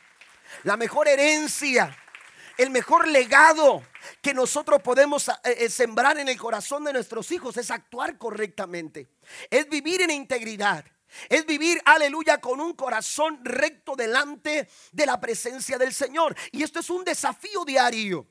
La 0.65 0.77
mejor 0.77 1.09
herencia, 1.09 1.97
el 2.57 2.71
mejor 2.71 3.09
legado 3.09 3.83
que 4.21 4.35
nosotros 4.35 4.83
podemos 4.83 5.29
eh, 5.29 5.33
eh, 5.45 5.71
sembrar 5.71 6.19
en 6.19 6.29
el 6.29 6.37
corazón 6.37 6.85
de 6.85 6.93
nuestros 6.93 7.31
hijos 7.31 7.57
es 7.57 7.71
actuar 7.71 8.19
correctamente. 8.19 9.09
Es 9.49 9.69
vivir 9.69 10.03
en 10.03 10.11
integridad. 10.11 10.85
Es 11.29 11.45
vivir, 11.47 11.81
aleluya, 11.85 12.39
con 12.39 12.61
un 12.61 12.75
corazón 12.75 13.41
recto 13.45 13.97
delante 13.97 14.69
de 14.93 15.07
la 15.07 15.19
presencia 15.21 15.77
del 15.79 15.93
Señor. 15.93 16.37
Y 16.53 16.63
esto 16.63 16.81
es 16.81 16.91
un 16.91 17.05
desafío 17.05 17.65
diario. 17.65 18.27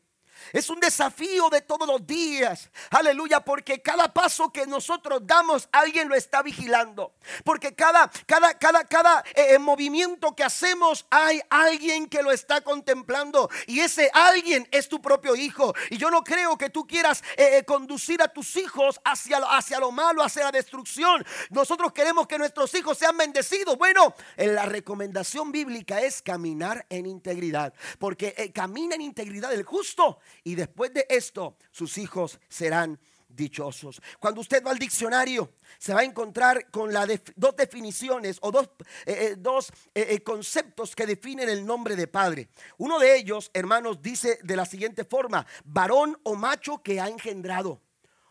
Es 0.54 0.70
un 0.70 0.80
desafío 0.80 1.50
de 1.50 1.62
todos 1.62 1.88
los 1.88 2.06
días. 2.06 2.70
Aleluya, 2.90 3.40
porque 3.40 3.82
cada 3.82 4.12
paso 4.14 4.52
que 4.52 4.66
nosotros 4.66 5.22
damos, 5.24 5.70
alguien 5.72 6.10
lo 6.10 6.16
está 6.16 6.42
vigilando. 6.42 7.14
Porque 7.44 7.76
cada, 7.76 8.10
cada, 8.26 8.58
cada, 8.58 8.84
cada 8.86 9.24
eh, 9.36 9.54
eh, 9.54 9.60
movimiento 9.60 10.36
que 10.36 10.44
hacemos, 10.44 11.06
hay 11.10 11.42
alguien 11.50 12.08
que 12.08 12.24
lo 12.24 12.32
está 12.32 12.62
contemplando. 12.62 13.50
Y 13.68 13.80
ese 13.80 14.10
alguien 14.14 14.68
es 14.72 14.90
tu 14.90 15.02
propio 15.02 15.36
hijo. 15.36 15.74
Y 15.90 15.98
yo 15.98 16.10
no 16.10 16.24
creo 16.24 16.58
que 16.58 16.70
tú 16.70 16.88
quieras 16.88 17.24
eh, 17.38 17.64
conducir 17.66 18.22
a 18.22 18.28
tus 18.28 18.56
hijos 18.56 19.00
hacia, 19.04 19.38
hacia 19.38 19.80
lo 19.80 19.92
malo, 19.92 20.24
hacia 20.24 20.46
la 20.46 20.52
destrucción. 20.52 21.26
Nosotros 21.50 21.94
queremos 21.94 22.28
que 22.28 22.38
nuestros 22.38 22.74
hijos 22.76 22.98
sean 22.98 23.18
bendecidos. 23.18 23.78
Bueno, 23.78 24.16
la 24.38 24.66
recomendación 24.66 25.52
bíblica 25.52 26.02
es 26.02 26.22
caminar 26.22 26.86
en 26.90 27.06
integridad. 27.06 27.74
Porque 28.00 28.52
camina 28.54 28.96
en 28.96 29.02
integridad 29.02 29.54
el 29.54 29.64
justo 29.64 30.20
y 30.44 30.56
después 30.56 30.94
de 30.94 31.06
esto 31.10 31.58
sus 31.72 31.98
hijos 31.98 32.40
serán 32.50 33.00
dichosos. 33.30 34.02
Cuando 34.20 34.42
usted 34.42 34.64
va 34.64 34.72
al 34.72 34.80
diccionario, 34.80 35.54
se 35.78 35.94
va 35.94 36.02
a 36.02 36.04
encontrar 36.04 36.70
con 36.72 36.92
las 36.92 37.08
dos 37.36 37.56
definiciones 37.56 38.38
o 38.42 38.52
dos, 38.52 38.70
eh, 39.06 39.32
eh, 39.32 39.36
dos 39.38 39.72
eh, 39.94 40.22
conceptos 40.22 40.96
que 40.96 41.06
definen 41.06 41.48
el 41.48 41.66
nombre 41.66 41.96
de 41.96 42.08
padre. 42.08 42.50
Uno 42.78 43.00
de 43.00 43.16
ellos, 43.16 43.52
hermanos, 43.54 44.02
dice 44.02 44.40
de 44.44 44.56
la 44.56 44.66
siguiente 44.66 45.06
forma, 45.06 45.46
varón 45.64 46.20
o 46.24 46.36
macho 46.36 46.82
que 46.82 47.00
ha 47.00 47.08
engendrado. 47.08 47.82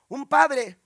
Un 0.09 0.27
padre 0.27 0.79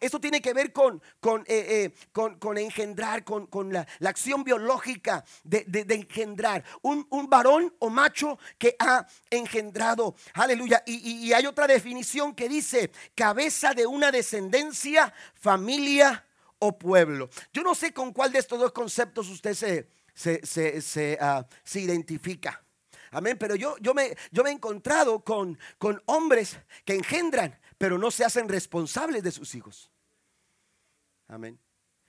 Esto 0.00 0.20
tiene 0.20 0.40
que 0.40 0.54
ver 0.54 0.72
con, 0.72 1.02
con, 1.20 1.42
eh, 1.42 1.92
eh, 1.94 1.94
con, 2.12 2.58
engendrar, 2.58 3.22
con, 3.24 3.72
la, 3.72 3.86
acción 4.04 4.42
biológica 4.42 5.24
de, 5.42 5.86
engendrar. 5.90 6.64
Un, 6.82 7.06
varón 7.28 7.74
o 7.78 7.90
macho 7.90 8.38
que 8.58 8.76
ha 8.78 9.06
engendrado. 9.30 10.14
Aleluya. 10.34 10.82
Y, 10.86 11.32
hay 11.32 11.46
otra 11.46 11.66
definición 11.66 12.34
que 12.34 12.48
dice 12.48 12.90
cabeza 13.14 13.74
de 13.74 13.86
una 13.86 14.10
descendencia, 14.10 15.12
familia 15.34 16.24
o 16.58 16.78
pueblo. 16.78 17.28
Yo 17.52 17.62
no 17.62 17.74
sé 17.74 17.92
con 17.92 18.12
cuál 18.12 18.32
de 18.32 18.38
estos 18.38 18.58
dos 18.58 18.72
conceptos 18.72 19.28
usted 19.28 19.54
se, 19.54 19.88
se, 20.14 20.80
se, 20.80 21.18
ah, 21.20 21.46
identifica. 21.74 22.62
Amén. 23.10 23.36
Pero 23.38 23.54
yo, 23.54 23.76
yo, 23.80 23.94
me, 23.94 24.16
yo 24.32 24.42
me 24.42 24.50
he 24.50 24.52
encontrado 24.52 25.20
con, 25.20 25.58
con 25.78 26.02
hombres 26.06 26.58
que 26.84 26.94
engendran 26.94 27.58
pero 27.78 27.98
no 27.98 28.10
se 28.10 28.24
hacen 28.24 28.48
responsables 28.48 29.22
de 29.22 29.32
sus 29.32 29.54
hijos. 29.54 29.90
Amén. 31.28 31.58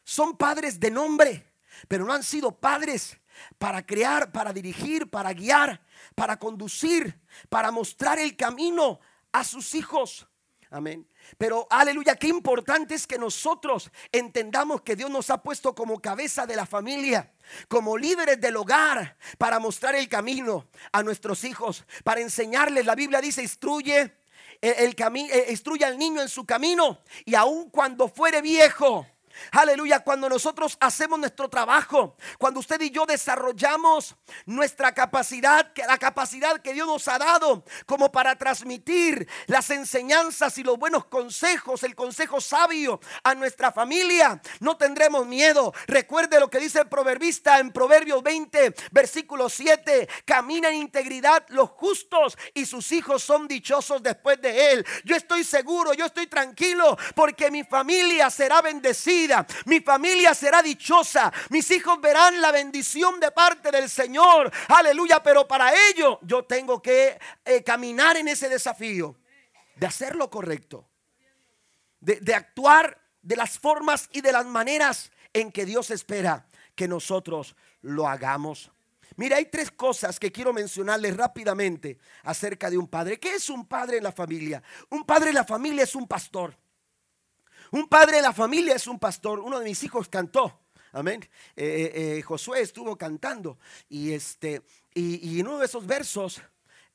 Son 0.04 0.38
padres 0.38 0.80
de 0.80 0.92
nombre, 0.92 1.52
pero 1.88 2.06
no 2.06 2.14
han 2.14 2.24
sido 2.24 2.52
padres 2.52 3.18
para 3.58 3.86
crear, 3.86 4.32
para 4.32 4.54
dirigir, 4.54 5.10
para 5.10 5.34
guiar, 5.34 5.84
para 6.14 6.38
conducir, 6.38 7.20
para 7.50 7.72
mostrar 7.72 8.20
el 8.20 8.36
camino 8.36 9.00
a 9.32 9.44
sus 9.44 9.74
hijos. 9.76 10.28
Amén. 10.70 11.08
Pero 11.38 11.68
aleluya, 11.70 12.16
qué 12.16 12.28
importante 12.28 12.96
es 12.96 13.08
que 13.08 13.18
nosotros 13.18 13.92
entendamos 14.12 14.82
que 14.82 14.96
Dios 14.96 15.10
nos 15.10 15.30
ha 15.30 15.42
puesto 15.42 15.74
como 15.74 16.02
cabeza 16.02 16.46
de 16.46 16.56
la 16.56 16.66
familia, 16.66 17.34
como 17.68 17.98
líderes 17.98 18.42
del 18.42 18.58
hogar, 18.58 19.18
para 19.38 19.60
mostrar 19.60 19.96
el 19.96 20.10
camino 20.10 20.68
a 20.92 21.02
nuestros 21.04 21.44
hijos, 21.44 21.86
para 22.04 22.22
enseñarles. 22.22 22.86
La 22.86 22.96
Biblia 22.96 23.22
dice, 23.22 23.42
instruye 23.42 24.16
el, 24.62 24.96
camino, 24.96 25.34
eh, 25.34 25.48
instruye 25.50 25.86
al 25.86 25.98
niño 25.98 26.22
en 26.22 26.30
su 26.30 26.46
camino. 26.46 27.00
Y 27.26 27.36
aun 27.36 27.70
cuando 27.70 28.08
fuere 28.08 28.42
viejo, 28.42 29.06
Aleluya, 29.52 30.00
cuando 30.00 30.30
nosotros 30.30 30.78
hacemos 30.80 31.20
nuestro 31.20 31.50
trabajo, 31.50 32.16
cuando 32.38 32.60
usted 32.60 32.80
y 32.82 32.90
yo 32.90 33.06
desarrollamos 33.06 34.16
nuestra 34.46 34.94
capacidad, 34.94 35.72
la 35.88 35.98
capacidad 35.98 36.62
que 36.62 36.74
Dios 36.74 36.88
nos 36.88 37.08
ha 37.08 37.18
dado 37.18 37.64
como 37.86 38.12
para 38.12 38.36
transmitir 38.36 39.28
las 39.48 39.70
enseñanzas 39.70 40.58
y 40.58 40.64
los 40.64 40.78
buenos 40.78 41.06
consejos, 41.06 41.84
el 41.84 41.96
consejo 41.96 42.42
sabio 42.42 43.00
a 43.24 43.36
nuestra 43.36 43.72
familia, 43.72 44.42
no 44.60 44.78
tendremos 44.78 45.26
miedo. 45.26 45.74
Recuerde 45.88 46.40
lo 46.40 46.50
que 46.50 46.60
dice 46.60 46.80
el 46.80 46.88
proverbista 46.88 47.60
en 47.60 47.72
Proverbios 47.72 48.24
20, 48.24 48.74
versículo 48.92 49.50
7, 49.50 50.08
camina 50.26 50.70
en 50.70 50.76
integridad 50.76 51.46
los 51.50 51.70
justos 51.72 52.38
y 52.54 52.66
sus 52.66 52.92
hijos 52.92 53.24
son 53.24 53.48
dichosos 53.48 54.02
después 54.02 54.40
de 54.42 54.72
él. 54.72 54.86
Yo 55.04 55.16
estoy 55.16 55.44
seguro, 55.44 55.94
yo 55.94 56.06
estoy 56.06 56.28
tranquilo 56.28 56.98
porque 57.16 57.52
mi 57.52 57.64
familia 57.64 58.30
será 58.30 58.62
bendecida 58.62 59.25
mi 59.66 59.80
familia 59.82 60.34
será 60.34 60.62
dichosa, 60.62 61.32
mis 61.50 61.70
hijos 61.72 62.00
verán 62.02 62.42
la 62.42 62.52
bendición 62.52 63.20
de 63.20 63.32
parte 63.32 63.72
del 63.72 63.90
Señor. 63.90 64.52
Aleluya, 64.70 65.22
pero 65.22 65.48
para 65.48 65.72
ello 65.90 66.20
yo 66.22 66.46
tengo 66.46 66.82
que 66.82 67.18
eh, 67.44 67.64
caminar 67.64 68.18
en 68.18 68.28
ese 68.28 68.50
desafío 68.50 69.16
de 69.76 69.88
hacer 69.88 70.16
lo 70.16 70.30
correcto, 70.30 70.88
de, 72.00 72.20
de 72.20 72.34
actuar 72.34 72.98
de 73.22 73.36
las 73.36 73.58
formas 73.60 74.10
y 74.12 74.22
de 74.22 74.32
las 74.32 74.46
maneras 74.46 75.12
en 75.34 75.52
que 75.52 75.66
Dios 75.66 75.92
espera 75.92 76.48
que 76.76 76.88
nosotros 76.88 77.56
lo 77.82 78.08
hagamos. 78.08 78.72
Mira, 79.18 79.38
hay 79.38 79.46
tres 79.46 79.72
cosas 79.72 80.20
que 80.20 80.32
quiero 80.32 80.52
mencionarles 80.52 81.16
rápidamente 81.16 81.98
acerca 82.24 82.70
de 82.70 82.78
un 82.78 82.88
padre. 82.88 83.20
¿Qué 83.20 83.36
es 83.36 83.50
un 83.50 83.66
padre 83.66 83.98
en 83.98 84.04
la 84.04 84.12
familia? 84.12 84.62
Un 84.90 85.06
padre 85.06 85.30
en 85.30 85.36
la 85.36 85.46
familia 85.46 85.84
es 85.84 85.96
un 85.96 86.08
pastor. 86.08 86.58
Un 87.72 87.88
padre 87.88 88.18
de 88.18 88.22
la 88.22 88.34
familia 88.34 88.76
es 88.76 88.88
un 88.88 89.00
pastor. 89.00 89.40
Uno 89.40 89.60
de 89.60 89.66
mis 89.66 89.84
hijos 89.84 90.08
cantó. 90.10 90.66
Amén. 90.96 91.22
Eh, 91.58 91.92
eh, 91.94 92.18
eh, 92.18 92.22
Josué 92.22 92.62
estuvo 92.62 92.98
cantando 92.98 93.60
y 93.90 94.14
este 94.14 94.62
y, 94.94 95.42
en 95.42 95.48
uno 95.48 95.60
de 95.60 95.66
esos 95.66 95.86
versos 95.86 96.42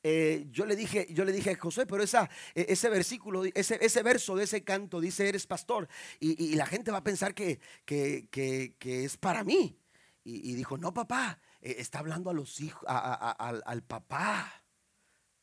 yo 0.03 0.65
le 0.65 0.75
dije, 0.75 1.05
yo 1.11 1.23
le 1.23 1.31
dije 1.31 1.51
a 1.51 1.55
Josué, 1.55 1.85
pero 1.85 2.01
esa, 2.01 2.27
ese 2.55 2.89
versículo, 2.89 3.43
ese, 3.53 3.77
ese 3.79 4.01
verso 4.01 4.35
de 4.35 4.45
ese 4.45 4.63
canto 4.63 4.99
dice 4.99 5.29
eres 5.29 5.45
pastor 5.45 5.87
y, 6.19 6.55
la 6.55 6.65
gente 6.65 6.89
va 6.89 6.97
a 6.97 7.03
pensar 7.03 7.35
que, 7.35 7.59
que, 7.85 8.75
es 8.81 9.17
para 9.17 9.43
mí. 9.43 9.77
Y, 10.23 10.55
dijo, 10.55 10.79
no 10.79 10.91
papá, 10.91 11.39
está 11.61 11.99
hablando 11.99 12.31
a 12.31 12.33
los 12.33 12.59
hijos, 12.59 12.83
al, 12.87 13.61
al 13.63 13.83
papá. 13.83 14.63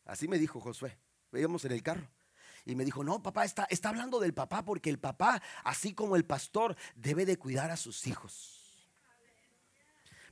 Así 0.04 0.26
me 0.26 0.38
dijo 0.38 0.58
Josué. 0.58 0.99
Veíamos 1.30 1.64
en 1.64 1.73
el 1.73 1.82
carro. 1.85 2.11
Y 2.68 2.75
me 2.75 2.84
dijo, 2.84 3.02
no, 3.02 3.22
papá, 3.22 3.46
está, 3.46 3.66
está 3.70 3.88
hablando 3.88 4.20
del 4.20 4.34
papá 4.34 4.62
porque 4.62 4.90
el 4.90 4.98
papá, 4.98 5.40
así 5.64 5.94
como 5.94 6.16
el 6.16 6.26
pastor, 6.26 6.76
debe 6.94 7.25
de 7.25 7.38
cuidar 7.38 7.70
a 7.70 7.78
sus 7.78 8.06
hijos. 8.06 8.87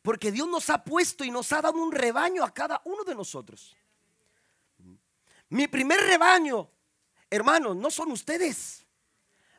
Porque 0.02 0.30
Dios 0.30 0.46
nos 0.46 0.68
ha 0.68 0.84
puesto 0.84 1.24
y 1.24 1.30
nos 1.30 1.50
ha 1.52 1.62
dado 1.62 1.78
un 1.78 1.90
rebaño 1.90 2.44
a 2.44 2.52
cada 2.52 2.82
uno 2.84 3.04
de 3.04 3.14
nosotros. 3.14 3.74
Mi 5.48 5.66
primer 5.66 5.98
rebaño, 5.98 6.70
hermanos, 7.30 7.74
no 7.74 7.90
son 7.90 8.12
ustedes. 8.12 8.84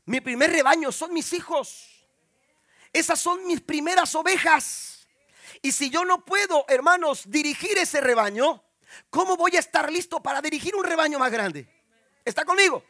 Mi 0.05 0.21
primer 0.21 0.51
rebaño 0.51 0.91
son 0.91 1.11
mis 1.15 1.33
hijos. 1.33 2.05
Esas 2.93 3.19
son 3.19 3.47
mis 3.47 3.59
primeras 3.59 4.13
ovejas. 4.13 5.07
Y 5.63 5.71
si 5.71 5.89
yo 5.89 6.05
no 6.05 6.23
puedo, 6.23 6.63
hermanos, 6.67 7.23
dirigir 7.25 7.75
ese 7.79 8.01
rebaño, 8.01 8.63
¿cómo 9.09 9.35
voy 9.35 9.55
a 9.55 9.59
estar 9.61 9.91
listo 9.91 10.21
para 10.21 10.43
dirigir 10.43 10.75
un 10.75 10.83
rebaño 10.83 11.17
más 11.17 11.31
grande? 11.31 11.76
¿Está 12.27 12.43
conmigo? 12.43 12.83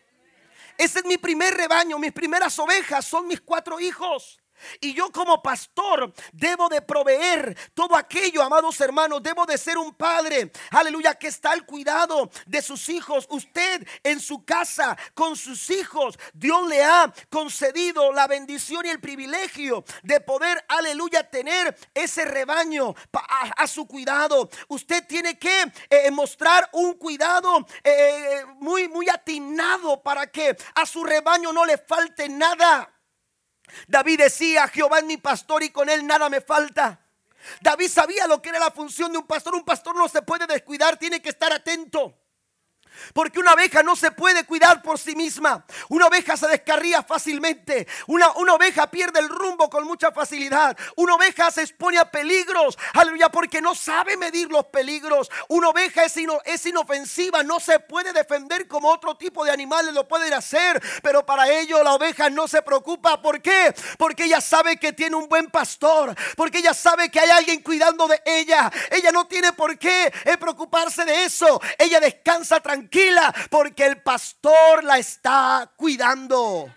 Ese 0.80 0.98
es 0.98 1.06
mi 1.06 1.20
primer 1.20 1.54
rebaño, 1.54 2.00
mis 2.00 2.12
primeras 2.12 2.58
ovejas 2.58 3.06
son 3.06 3.28
mis 3.28 3.40
cuatro 3.40 3.80
hijos. 3.80 4.40
Y 4.80 4.94
yo 4.94 5.12
como 5.12 5.42
pastor 5.42 6.14
debo 6.32 6.70
de 6.70 6.82
proveer 6.82 7.58
todo 7.74 7.96
aquello, 7.96 8.44
amados 8.44 8.80
hermanos. 8.82 9.22
Debo 9.24 9.46
de 9.46 9.58
ser 9.58 9.78
un 9.78 9.94
padre, 9.94 10.52
aleluya, 10.72 11.16
que 11.16 11.28
está 11.28 11.52
al 11.52 11.66
cuidado 11.66 12.30
de 12.46 12.62
sus 12.62 12.90
hijos. 12.90 13.28
Usted 13.30 13.88
en 14.04 14.20
su 14.20 14.44
casa 14.46 14.98
con 15.14 15.36
sus 15.36 15.70
hijos, 15.70 16.18
Dios 16.34 16.68
le 16.68 16.84
ha 16.84 17.12
concedido 17.30 18.12
la 18.12 18.28
bendición 18.28 18.86
y 18.86 18.90
el 18.90 19.00
privilegio 19.00 19.84
de 20.04 20.20
poder, 20.22 20.64
aleluya, 20.68 21.30
tener 21.30 21.76
ese 21.94 22.26
rebaño 22.26 22.94
a, 23.58 23.68
su 23.68 23.88
cuidado. 23.88 24.50
Usted 24.68 25.06
tiene 25.08 25.38
que 25.38 25.72
eh, 25.90 26.12
mostrar 26.12 26.70
un 26.74 26.94
cuidado 26.94 27.66
eh, 27.84 28.44
muy, 28.60 28.88
muy 28.88 29.10
atinado 29.10 30.02
para 30.02 30.28
que 30.28 30.56
a 30.76 30.86
su 30.86 31.04
rebaño 31.04 31.52
no 31.52 31.66
le 31.66 31.78
falte 31.78 32.30
nada. 32.30 32.97
David 33.88 34.20
decía, 34.20 34.68
Jehová 34.68 35.00
es 35.00 35.06
mi 35.06 35.18
pastor 35.18 35.64
y 35.64 35.70
con 35.70 35.90
él 35.90 36.06
nada 36.06 36.30
me 36.30 36.42
falta. 36.42 37.02
David 37.62 37.90
sabía 37.90 38.28
lo 38.28 38.42
que 38.42 38.50
era 38.50 38.60
la 38.60 38.72
función 38.72 39.12
de 39.12 39.18
un 39.18 39.28
pastor. 39.28 39.56
Un 39.56 39.64
pastor 39.64 39.96
no 39.96 40.08
se 40.08 40.22
puede 40.22 40.48
descuidar, 40.48 40.98
tiene 40.98 41.22
que 41.22 41.30
estar 41.30 41.52
atento. 41.52 42.18
Porque 43.14 43.40
una 43.40 43.54
oveja 43.54 43.84
no 43.84 43.96
se 43.96 44.12
puede 44.12 44.46
cuidar 44.46 44.82
por 44.82 44.98
sí 44.98 45.16
misma. 45.16 45.66
Una 45.90 46.08
oveja 46.08 46.36
se 46.38 46.48
descarría 46.48 47.04
fácilmente. 47.04 47.88
Una, 48.08 48.32
una, 48.34 48.54
oveja 48.54 48.90
pierde 48.90 49.20
el 49.20 49.30
rumbo 49.30 49.70
con 49.70 49.86
mucha 49.86 50.12
facilidad. 50.12 50.78
Una 50.96 51.16
oveja 51.16 51.52
se 51.52 51.62
expone 51.62 51.98
a 51.98 52.10
peligros. 52.10 52.78
Aleluya, 52.94 53.30
porque 53.30 53.62
no 53.62 53.76
sabe 53.76 54.18
medir 54.18 54.50
los 54.50 54.66
peligros. 54.66 55.30
Una 55.48 55.70
oveja 55.70 56.04
es, 56.04 56.16
es 56.46 56.66
inofensiva. 56.66 57.44
No 57.44 57.60
se 57.60 57.80
puede 57.80 58.14
defender 58.14 58.68
como 58.68 58.90
otro 58.90 59.16
tipo 59.16 59.46
de 59.46 59.52
animales 59.52 59.94
lo 59.94 60.08
pueden 60.08 60.34
hacer. 60.34 60.82
Pero 61.04 61.26
para 61.26 61.50
ello 61.50 61.84
la 61.84 61.94
oveja 61.94 62.30
no 62.30 62.48
se 62.48 62.62
preocupa. 62.62 63.22
¿Por 63.22 63.42
qué? 63.42 63.74
Porque 63.98 64.24
ella 64.26 64.42
sabe 64.42 64.78
que 64.78 64.94
tiene 64.94 65.16
un 65.16 65.30
buen 65.30 65.50
pastor. 65.52 66.16
Porque 66.36 66.60
ella 66.60 66.74
sabe 66.74 67.12
que 67.12 67.20
hay 67.20 67.30
alguien 67.30 67.62
cuidando 67.62 68.08
de 68.08 68.22
ella. 68.26 68.72
Ella 68.92 69.12
no 69.12 69.28
tiene 69.28 69.54
por 69.54 69.78
qué 69.78 70.12
preocuparse 70.40 71.06
de 71.06 71.26
eso. 71.26 71.62
Ella 71.78 72.00
descansa 72.00 72.60
tranquila 72.60 72.87
tranquila 72.88 73.34
porque 73.50 73.86
el 73.86 74.02
pastor 74.02 74.84
la 74.84 74.98
está 74.98 75.72
cuidando. 75.76 76.72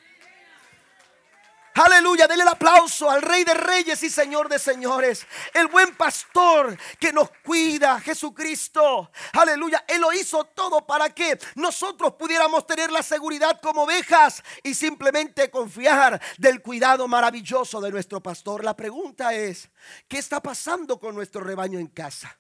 Aleluya, 1.73 2.27
denle 2.27 2.43
el 2.43 2.49
aplauso 2.49 3.09
al 3.09 3.23
Rey 3.23 3.45
de 3.45 3.55
Reyes 3.55 4.03
y 4.03 4.11
Señor 4.11 4.49
de 4.49 4.59
Señores. 4.59 5.25
El 5.55 5.69
buen 5.69 5.95
pastor 5.95 6.77
que 6.99 7.13
nos 7.13 7.31
cuida, 7.45 8.01
Jesucristo. 8.01 9.11
Aleluya, 9.33 9.85
Él 9.87 10.01
lo 10.01 10.13
hizo 10.13 10.45
todo 10.45 10.85
para 10.85 11.11
que 11.11 11.39
nosotros 11.55 12.15
pudiéramos 12.19 12.67
tener 12.67 12.91
la 12.91 13.03
seguridad 13.03 13.61
como 13.63 13.85
ovejas 13.85 14.43
y 14.65 14.75
simplemente 14.75 15.49
confiar 15.49 16.21
del 16.39 16.61
cuidado 16.61 17.07
maravilloso 17.07 17.81
de 17.81 17.93
nuestro 17.93 18.21
pastor. 18.21 18.65
La 18.65 18.77
pregunta 18.77 19.33
es, 19.33 19.71
¿qué 20.09 20.19
está 20.19 20.43
pasando 20.43 20.99
con 20.99 21.15
nuestro 21.15 21.41
rebaño 21.41 21.79
en 21.79 21.87
casa? 21.87 22.40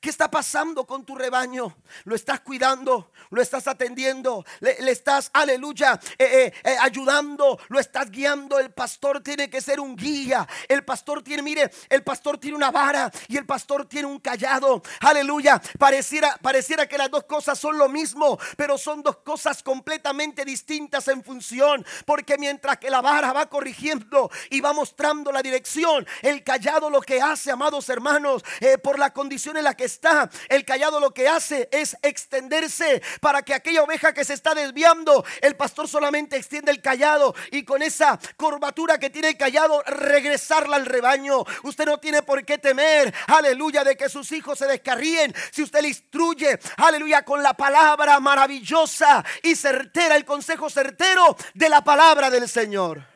¿Qué 0.00 0.10
está 0.10 0.30
pasando 0.30 0.86
con 0.86 1.04
tu 1.04 1.14
rebaño? 1.14 1.76
¿Lo 2.04 2.14
estás 2.14 2.40
cuidando? 2.40 3.10
¿Lo 3.30 3.42
estás 3.42 3.66
atendiendo? 3.66 4.44
¿Le, 4.60 4.90
estás, 4.90 5.30
aleluya, 5.32 5.98
eh, 6.18 6.24
eh, 6.24 6.52
eh, 6.64 6.76
ayudando? 6.80 7.58
¿Lo 7.68 7.78
estás 7.78 8.10
guiando? 8.10 8.58
El 8.58 8.72
pastor 8.72 9.22
tiene 9.22 9.48
que 9.48 9.60
ser 9.60 9.80
un 9.80 9.96
guía. 9.96 10.46
El 10.68 10.84
pastor 10.84 11.22
tiene, 11.22 11.42
mire, 11.42 11.70
el 11.88 12.02
pastor 12.02 12.38
tiene 12.38 12.56
una 12.56 12.70
vara 12.70 13.10
y 13.28 13.36
el 13.36 13.46
pastor 13.46 13.86
tiene 13.86 14.08
un 14.08 14.18
callado. 14.18 14.82
Aleluya. 15.00 15.60
Pareciera, 15.78 16.36
pareciera 16.40 16.86
que 16.86 16.98
las 16.98 17.10
dos 17.10 17.24
cosas 17.24 17.58
son 17.58 17.78
lo 17.78 17.88
mismo, 17.88 18.38
pero 18.56 18.78
son 18.78 19.02
dos 19.02 19.18
cosas 19.18 19.62
completamente 19.62 20.44
distintas 20.44 21.08
en 21.08 21.22
función. 21.22 21.84
Porque 22.04 22.38
mientras 22.38 22.78
que 22.78 22.90
la 22.90 23.00
vara 23.00 23.32
va 23.32 23.48
corrigiendo 23.48 24.30
y 24.50 24.60
va 24.60 24.72
mostrando 24.72 25.32
la 25.32 25.42
dirección, 25.42 26.06
el 26.22 26.42
callado 26.42 26.90
lo 26.90 27.00
que 27.00 27.20
hace, 27.20 27.50
amados 27.50 27.88
hermanos, 27.88 28.42
por 28.82 28.98
la 28.98 29.12
condición 29.12 29.56
en 29.56 29.64
la 29.64 29.69
que 29.74 29.84
está. 29.84 30.30
El 30.48 30.64
callado 30.64 31.00
lo 31.00 31.12
que 31.12 31.28
hace 31.28 31.68
es 31.72 31.96
extenderse 32.02 33.02
para 33.20 33.42
que 33.42 33.54
aquella 33.54 33.82
oveja 33.82 34.12
que 34.12 34.24
se 34.24 34.34
está 34.34 34.54
desviando, 34.54 35.24
el 35.40 35.56
pastor 35.56 35.88
solamente 35.88 36.36
extiende 36.36 36.70
el 36.70 36.80
callado 36.80 37.34
y 37.50 37.64
con 37.64 37.82
esa 37.82 38.18
curvatura 38.36 38.98
que 38.98 39.10
tiene 39.10 39.28
el 39.28 39.36
callado 39.36 39.82
regresarla 39.86 40.76
al 40.76 40.86
rebaño. 40.86 41.44
Usted 41.62 41.86
no 41.86 41.98
tiene 41.98 42.22
por 42.22 42.44
qué 42.44 42.58
temer, 42.58 43.12
aleluya, 43.26 43.84
de 43.84 43.96
que 43.96 44.08
sus 44.08 44.30
hijos 44.32 44.58
se 44.58 44.66
descarríen. 44.66 45.34
Si 45.52 45.62
usted 45.62 45.82
le 45.82 45.88
instruye, 45.88 46.58
aleluya, 46.76 47.24
con 47.24 47.42
la 47.42 47.54
palabra 47.54 48.20
maravillosa 48.20 49.24
y 49.42 49.56
certera, 49.56 50.16
el 50.16 50.24
consejo 50.24 50.70
certero 50.70 51.36
de 51.54 51.68
la 51.68 51.82
palabra 51.82 52.30
del 52.30 52.48
Señor. 52.48 53.09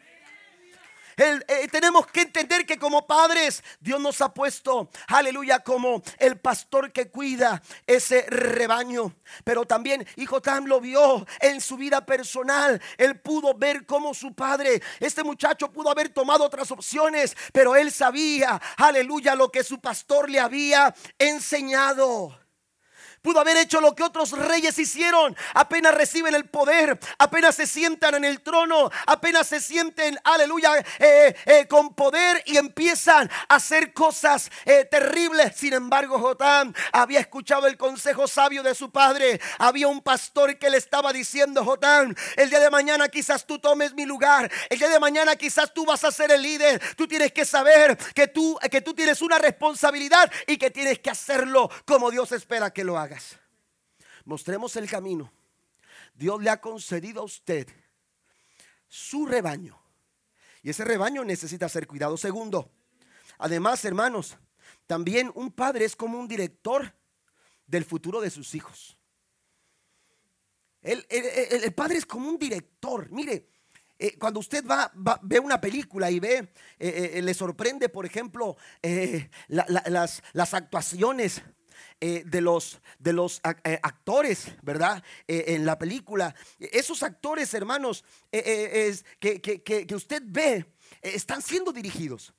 Eh, 1.17 1.69
tenemos 1.71 2.07
que 2.07 2.23
entender 2.23 2.67
que 2.67 2.79
como 2.79 3.07
padres 3.07 3.63
Dios 3.81 4.01
nos 4.01 4.21
ha 4.21 4.33
puesto, 4.33 4.91
aleluya, 5.09 5.61
como 5.61 6.03
el 6.19 6.39
pastor 6.39 6.93
que 6.93 7.11
cuida 7.11 7.63
ese 7.87 8.23
rebaño. 8.23 9.15
Pero 9.45 9.65
también 9.65 10.07
hijo 10.17 10.41
Tam 10.41 10.67
lo 10.67 10.81
vio 10.81 11.27
en 11.41 11.61
su 11.61 11.77
vida 11.77 12.05
personal. 12.05 12.81
Él 12.99 13.19
pudo 13.21 13.55
ver 13.55 13.87
cómo 13.87 14.15
su 14.15 14.35
padre, 14.35 14.83
este 15.01 15.23
muchacho 15.23 15.71
pudo 15.73 15.91
haber 15.91 16.09
tomado 16.09 16.45
otras 16.45 16.71
opciones, 16.71 17.37
pero 17.53 17.77
él 17.77 17.93
sabía, 17.93 18.61
aleluya, 18.77 19.35
lo 19.35 19.51
que 19.51 19.65
su 19.65 19.81
pastor 19.81 20.31
le 20.31 20.41
había 20.41 20.95
enseñado. 21.19 22.44
Pudo 23.25 23.41
haber 23.41 23.57
hecho 23.57 23.81
lo 23.81 23.95
que 23.95 24.03
otros 24.03 24.33
reyes 24.33 24.79
hicieron. 24.79 25.35
Apenas 25.55 25.95
reciben 25.95 26.35
el 26.35 26.45
poder, 26.45 26.99
apenas 27.17 27.55
se 27.55 27.67
sientan 27.67 28.17
en 28.17 28.25
el 28.27 28.43
trono, 28.43 28.91
apenas 29.07 29.47
se 29.47 29.63
sienten, 29.63 30.19
aleluya, 30.25 30.77
eh, 30.99 31.35
eh, 31.47 31.67
con 31.67 31.95
poder 31.95 32.43
y 32.45 32.59
empiezan 32.59 33.31
a 33.49 33.55
hacer 33.55 33.95
cosas 33.95 34.51
eh, 34.67 34.85
terribles. 34.85 35.57
Sin 35.57 35.73
embargo, 35.73 36.19
Jotán 36.19 36.77
había 36.93 37.21
escuchado 37.21 37.67
el 37.67 37.79
consejo 37.79 38.29
sabio 38.29 38.63
de 38.63 38.75
su 38.75 38.91
padre. 38.91 39.41
Había 39.59 39.89
un 39.89 40.03
pastor 40.03 40.59
que 40.59 40.69
le 40.69 40.77
estaba 40.77 41.11
diciendo, 41.11 41.65
Jotán, 41.65 42.15
el 42.37 42.51
día 42.51 42.61
de 42.61 42.69
mañana 42.69 43.09
quizás 43.09 43.47
tú 43.47 43.59
tomes 43.59 43.95
mi 43.95 44.05
lugar. 44.05 44.53
El 44.69 44.79
día 44.79 44.91
de 44.91 45.01
mañana 45.01 45.35
quizás 45.35 45.73
tú 45.73 45.87
vas 45.87 46.05
a 46.05 46.13
ser 46.13 46.31
el 46.31 46.43
líder. 46.43 46.79
Tú 46.95 47.09
tienes 47.09 47.33
que 47.33 47.47
saber 47.47 47.97
que 48.15 48.29
tú, 48.29 48.59
que 48.71 48.83
tú 48.83 48.93
tienes 48.93 49.23
una 49.23 49.39
responsabilidad 49.39 50.31
y 50.47 50.59
que 50.59 50.71
tienes 50.71 50.99
que 50.99 51.09
hacerlo 51.09 51.71
como 51.87 52.11
Dios 52.11 52.31
espera 52.31 52.71
que 52.71 52.85
lo 52.85 52.99
haga. 52.99 53.14
Mostremos 54.25 54.77
el 54.77 54.89
camino. 54.89 55.33
Dios 56.15 56.43
le 56.43 56.51
ha 56.51 56.61
concedido 56.61 57.21
a 57.21 57.25
usted 57.25 57.69
su 58.89 59.27
rebaño. 59.27 59.81
Y 60.63 60.71
ese 60.71 60.85
rebaño 60.85 61.25
necesita 61.25 61.69
ser 61.69 61.87
cuidado. 61.87 62.17
Segundo, 62.17 62.71
además, 63.39 63.85
hermanos, 63.85 64.39
también 64.87 65.31
un 65.35 65.51
padre 65.51 65.85
es 65.85 65.97
como 65.97 66.19
un 66.19 66.29
director 66.29 66.95
del 67.67 67.85
futuro 67.85 68.21
de 68.21 68.31
sus 68.31 68.55
hijos. 68.55 68.97
El, 70.81 71.05
padre 71.75 71.99
es 71.99 72.07
como 72.07 72.29
un 72.29 72.39
director. 72.39 73.11
Mire, 73.11 73.49
eh, 73.99 74.19
cuando 74.19 74.41
usted 74.41 74.65
va, 74.67 74.93
ve 75.23 75.39
una 75.39 75.61
película 75.61 76.11
y 76.11 76.21
ve, 76.21 76.53
eh, 76.79 77.13
eh, 77.15 77.23
le 77.23 77.35
sorprende, 77.35 77.89
por 77.89 78.05
ejemplo, 78.05 78.57
las, 79.49 80.23
las 80.33 80.55
actuaciones 80.55 81.43
eh, 82.01 82.23
de 82.27 82.41
los, 82.41 82.81
de 82.99 83.13
los 83.13 83.41
eh, 83.65 83.79
actores, 83.83 84.53
¿verdad? 84.63 85.03
Eh, 85.27 85.45
en 85.49 85.67
la 85.67 85.79
película. 85.79 86.35
Esos 86.59 87.03
actores, 87.03 87.53
hermanos, 87.55 88.05
es, 88.31 89.05
que, 89.19 89.41
que 89.41 89.95
usted 89.95 90.23
ve, 90.27 90.67
están 91.03 91.43
siendo 91.43 91.73
dirigidos. 91.73 92.35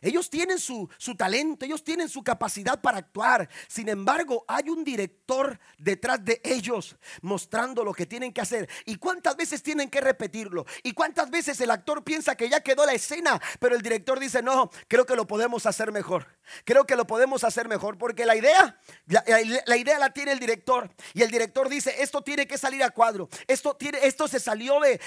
Ellos 0.00 0.30
tienen 0.30 0.58
su, 0.58 0.88
talento, 1.16 1.64
ellos 1.64 1.82
tienen 1.82 2.08
su 2.08 2.22
capacidad 2.22 2.80
para 2.80 2.98
actuar. 2.98 3.48
Sin 3.68 3.88
embargo, 3.88 4.44
hay 4.48 4.68
un 4.68 4.84
director 4.84 5.58
detrás 5.78 6.24
de 6.24 6.40
ellos 6.44 6.96
mostrando 7.22 7.84
lo 7.84 7.92
que 7.92 8.06
tienen 8.06 8.32
que 8.32 8.40
hacer. 8.40 8.68
¿Y 8.86 8.96
cuántas 8.96 9.36
veces 9.36 9.62
tienen 9.62 9.88
que 9.88 10.00
repetirlo? 10.00 10.66
¿Y 10.82 10.92
cuántas 10.92 11.30
veces 11.30 11.60
el 11.60 11.70
actor 11.70 12.04
piensa 12.04 12.36
que 12.36 12.48
ya 12.48 12.60
quedó 12.60 12.84
la 12.84 12.92
escena, 12.92 13.40
pero 13.58 13.74
el 13.74 13.82
director 13.82 14.18
dice, 14.18 14.42
no, 14.42 14.70
creo 14.86 15.06
que 15.06 15.16
lo 15.16 15.26
podemos 15.26 15.66
hacer 15.66 15.92
mejor. 15.92 16.26
Creo 16.64 16.86
que 16.86 16.96
lo 16.96 17.06
podemos 17.06 17.44
hacer 17.44 17.68
mejor 17.68 17.98
porque 17.98 18.24
la 18.24 18.36
idea, 18.36 18.78
la, 19.06 19.76
idea 19.76 19.98
la 19.98 20.12
tiene 20.12 20.32
el 20.32 20.38
director. 20.38 20.90
Y 21.14 21.22
el 21.22 21.30
director 21.30 21.68
dice, 21.68 22.02
esto 22.02 22.22
tiene 22.22 22.46
que 22.46 22.58
salir 22.58 22.82
a 22.82 22.90
cuadro. 22.90 23.28
Esto, 23.46 23.74
tiene, 23.74 23.98
esto 24.02 24.28
se 24.28 24.40
salió 24.40 24.80
de, 24.80 25.00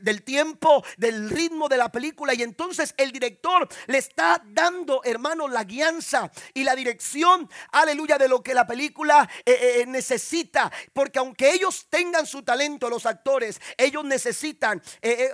del 0.00 0.22
tiempo, 0.22 0.82
del 0.96 1.28
ritmo 1.30 1.68
de 1.68 1.76
la 1.76 1.92
película. 1.92 2.34
Y 2.34 2.42
entonces 2.42 2.94
el 2.96 3.12
director 3.12 3.39
le 3.86 3.98
está 3.98 4.42
dando, 4.46 5.02
hermano, 5.04 5.48
la 5.48 5.64
guianza 5.64 6.30
y 6.54 6.64
la 6.64 6.74
dirección, 6.74 7.48
aleluya, 7.72 8.18
de 8.18 8.28
lo 8.28 8.42
que 8.42 8.54
la 8.54 8.66
película 8.66 9.28
eh, 9.44 9.52
eh, 9.52 9.80
eh, 9.80 9.86
necesita. 9.86 10.70
Porque 10.92 11.18
aunque 11.18 11.52
ellos 11.52 11.86
tengan 11.88 12.26
su 12.26 12.42
talento, 12.42 12.88
los 12.88 13.06
actores, 13.06 13.60
ellos 13.76 14.04
necesitan 14.04 14.82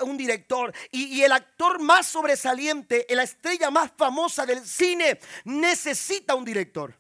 un 0.03 0.16
director. 0.16 0.73
Y, 0.90 1.19
y 1.19 1.25
el 1.25 1.33
actor 1.33 1.81
más 1.81 2.07
sobresaliente, 2.07 3.07
la 3.11 3.23
estrella 3.23 3.71
más 3.71 3.90
famosa 3.97 4.47
del 4.47 4.64
cine, 4.64 5.19
necesita 5.45 6.35
un 6.35 6.45
director. 6.45 6.95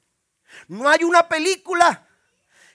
No 0.68 0.88
hay 0.88 1.04
una 1.04 1.28
película 1.28 2.05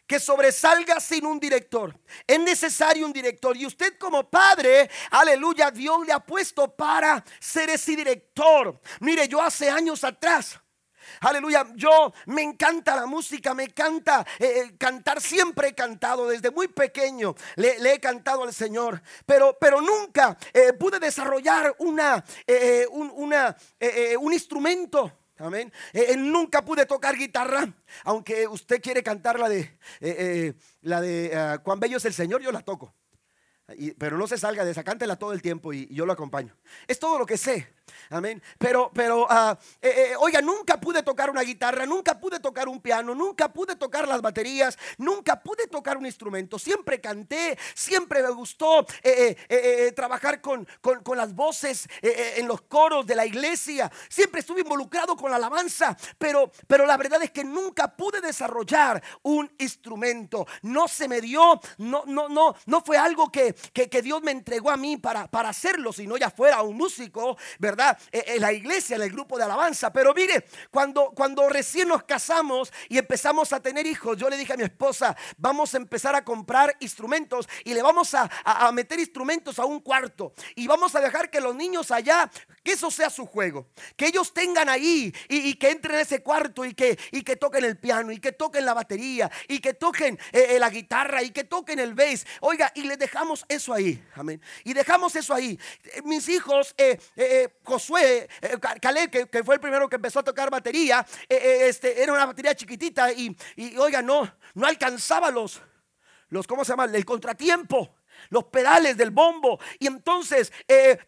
que 0.07 0.19
sobresalga 0.19 0.99
sin 0.99 1.25
un 1.25 1.39
director. 1.39 1.97
Es 2.27 2.39
necesario 2.39 3.05
un 3.05 3.13
director. 3.13 3.55
Y 3.55 3.65
usted 3.65 3.97
como 3.97 4.29
padre, 4.29 4.89
aleluya, 5.11 5.71
Dios 5.71 6.05
le 6.05 6.13
ha 6.13 6.19
puesto 6.19 6.73
para 6.75 7.23
ser 7.39 7.69
ese 7.69 7.95
director. 7.95 8.79
Mire, 8.99 9.27
yo 9.27 9.41
hace 9.41 9.69
años 9.69 10.03
atrás, 10.03 10.59
Aleluya, 11.19 11.67
yo 11.75 12.13
me 12.27 12.41
encanta 12.41 12.95
la 12.95 13.05
música, 13.05 13.53
me 13.53 13.63
encanta 13.63 14.25
eh, 14.39 14.63
eh, 14.65 14.77
cantar, 14.77 15.21
siempre 15.21 15.69
he 15.69 15.75
cantado 15.75 16.27
desde 16.27 16.51
muy 16.51 16.67
pequeño, 16.67 17.35
le, 17.55 17.93
he 17.93 17.99
cantado 17.99 18.43
al 18.43 18.53
Señor, 18.53 19.01
pero, 19.25 19.57
pero 19.59 19.81
nunca 19.81 20.37
eh, 20.53 20.73
pude 20.73 20.99
desarrollar 20.99 21.75
una, 21.79 22.23
un, 22.91 23.11
una, 23.15 23.55
un 24.19 24.33
instrumento. 24.33 25.20
Amén. 25.41 25.73
nunca 26.17 26.63
pude 26.63 26.85
tocar 26.85 27.15
guitarra, 27.15 27.73
aunque 28.03 28.47
usted 28.47 28.79
quiere 28.81 29.01
cantar 29.01 29.39
la 29.39 29.49
de, 29.49 30.55
la 30.81 31.01
de 31.01 31.35
ah, 31.35 31.59
Juan 31.63 31.79
Bello 31.79 31.97
es 31.97 32.05
el 32.05 32.13
Señor, 32.13 32.41
yo 32.41 32.51
la 32.51 32.61
toco. 32.61 32.93
pero 33.97 34.17
no 34.17 34.27
se 34.27 34.37
salga 34.37 34.63
de 34.63 34.71
esa, 34.71 34.83
cántela 34.83 35.15
todo 35.15 35.33
el 35.33 35.41
tiempo 35.41 35.73
y 35.73 35.87
yo 35.93 36.05
lo 36.05 36.13
acompaño. 36.13 36.55
Es 36.87 36.99
todo 36.99 37.17
lo 37.17 37.25
que 37.25 37.37
sé. 37.37 37.73
Amén. 38.09 38.41
Pero, 38.57 38.91
pero, 38.93 39.23
uh, 39.23 39.57
eh, 39.81 40.13
oiga, 40.19 40.41
nunca 40.41 40.79
pude 40.79 41.03
tocar 41.03 41.29
una 41.29 41.41
guitarra, 41.41 41.85
nunca 41.85 42.19
pude 42.19 42.39
tocar 42.39 42.67
un 42.67 42.81
piano, 42.81 43.15
nunca 43.15 43.51
pude 43.51 43.75
tocar 43.75 44.07
las 44.07 44.21
baterías, 44.21 44.77
nunca 44.97 45.41
pude 45.41 45.67
tocar 45.67 45.97
un 45.97 46.05
instrumento. 46.05 46.59
Siempre 46.59 46.99
canté, 46.99 47.57
siempre 47.73 48.21
me 48.21 48.29
gustó 48.31 48.85
eh, 49.03 49.35
eh, 49.49 49.91
trabajar 49.95 50.41
con, 50.41 50.67
con, 50.81 51.01
con, 51.03 51.17
las 51.17 51.33
voces 51.35 51.87
en 52.01 52.47
los 52.47 52.61
coros 52.61 53.05
de 53.05 53.15
la 53.15 53.25
iglesia. 53.25 53.91
Siempre 54.09 54.39
estuve 54.41 54.61
involucrado 54.61 55.15
con 55.15 55.29
la 55.29 55.37
alabanza, 55.37 55.97
pero, 56.17 56.51
pero 56.67 56.85
la 56.85 56.97
verdad 56.97 57.21
es 57.21 57.31
que 57.31 57.43
nunca 57.43 57.95
pude 57.95 58.21
desarrollar 58.21 59.01
un 59.23 59.51
instrumento. 59.57 60.47
No 60.61 60.87
se 60.87 61.07
me 61.07 61.21
dio, 61.21 61.59
no, 61.77 62.03
no, 62.05 62.29
no, 62.29 62.55
no 62.65 62.81
fue 62.81 62.97
algo 62.97 63.31
que, 63.31 63.53
que, 63.73 63.89
que 63.89 64.01
Dios 64.01 64.21
me 64.21 64.31
entregó 64.31 64.69
a 64.69 64.77
mí 64.77 64.97
para, 64.97 65.29
para 65.29 65.49
hacerlo, 65.49 65.93
sino 65.93 66.17
ya 66.17 66.29
fuera 66.29 66.61
un 66.61 66.75
músico, 66.75 67.37
¿verdad? 67.59 67.80
Eh, 68.11 68.23
en 68.27 68.41
la 68.41 68.53
iglesia, 68.53 68.95
en 68.95 69.01
el 69.01 69.11
grupo 69.11 69.37
de 69.37 69.43
alabanza. 69.43 69.91
Pero 69.91 70.13
mire, 70.13 70.45
cuando, 70.69 71.11
cuando 71.11 71.47
recién 71.49 71.87
nos 71.87 72.03
casamos 72.03 72.71
y 72.89 72.97
empezamos 72.97 73.53
a 73.53 73.59
tener 73.59 73.85
hijos, 73.87 74.17
yo 74.17 74.29
le 74.29 74.37
dije 74.37 74.53
a 74.53 74.57
mi 74.57 74.63
esposa, 74.63 75.15
vamos 75.37 75.73
a 75.73 75.77
empezar 75.77 76.15
a 76.15 76.23
comprar 76.23 76.75
instrumentos 76.79 77.47
y 77.63 77.73
le 77.73 77.81
vamos 77.81 78.13
a, 78.13 78.29
meter 78.71 78.99
instrumentos 78.99 79.59
a 79.59 79.65
un 79.65 79.79
cuarto. 79.79 80.33
Y 80.55 80.67
vamos 80.67 80.95
a 80.95 81.01
dejar 81.01 81.29
que 81.29 81.41
los 81.41 81.55
niños 81.55 81.91
allá, 81.91 82.29
que 82.63 82.73
eso 82.73 82.91
sea 82.91 83.09
su 83.09 83.25
juego. 83.25 83.67
Que 83.95 84.07
ellos 84.07 84.33
tengan 84.33 84.69
ahí 84.69 85.13
y, 85.27 85.55
que 85.55 85.71
entren 85.71 85.95
en 85.95 86.01
ese 86.01 86.21
cuarto 86.21 86.65
y 86.65 86.73
que, 86.73 86.97
y 87.11 87.23
que 87.23 87.35
toquen 87.35 87.65
el 87.65 87.77
piano 87.77 88.11
y 88.11 88.19
que 88.19 88.31
toquen 88.31 88.65
la 88.65 88.73
batería 88.73 89.29
y 89.47 89.59
que 89.59 89.73
toquen 89.73 90.17
eh, 90.31 90.47
eh, 90.51 90.59
la 90.59 90.69
guitarra 90.69 91.23
y 91.23 91.31
que 91.31 91.43
toquen 91.43 91.79
el 91.79 91.93
bass. 91.93 92.25
Oiga, 92.41 92.71
y 92.75 92.83
le 92.83 92.97
dejamos 92.97 93.45
eso 93.47 93.73
ahí. 93.73 94.03
Amén. 94.15 94.41
Y 94.63 94.73
dejamos 94.73 95.15
eso 95.15 95.33
ahí. 95.33 95.59
Mis 96.03 96.29
hijos, 96.29 96.75
Josué, 97.71 98.27
eh, 98.41 98.57
Caleb, 98.81 99.29
que, 99.29 99.43
fue 99.45 99.55
el 99.55 99.61
primero 99.61 99.87
que 99.87 99.95
empezó 99.95 100.19
a 100.19 100.23
tocar 100.23 100.49
batería, 100.49 101.05
eh, 101.29 101.35
eh, 101.35 101.69
este, 101.69 102.03
era 102.03 102.11
una 102.11 102.25
batería 102.25 102.53
chiquitita 102.53 103.13
y, 103.13 103.33
oiga, 103.77 104.01
no, 104.01 104.29
no 104.55 104.67
alcanzaba 104.67 105.31
los, 105.31 105.61
los, 106.27 106.45
¿cómo 106.45 106.65
se 106.65 106.73
llama? 106.73 106.85
El 106.85 107.05
contratiempo 107.05 107.95
los 108.29 108.43
pedales 108.43 108.97
del 108.97 109.09
bombo. 109.09 109.57
Y 109.79 109.87
entonces, 109.87 110.51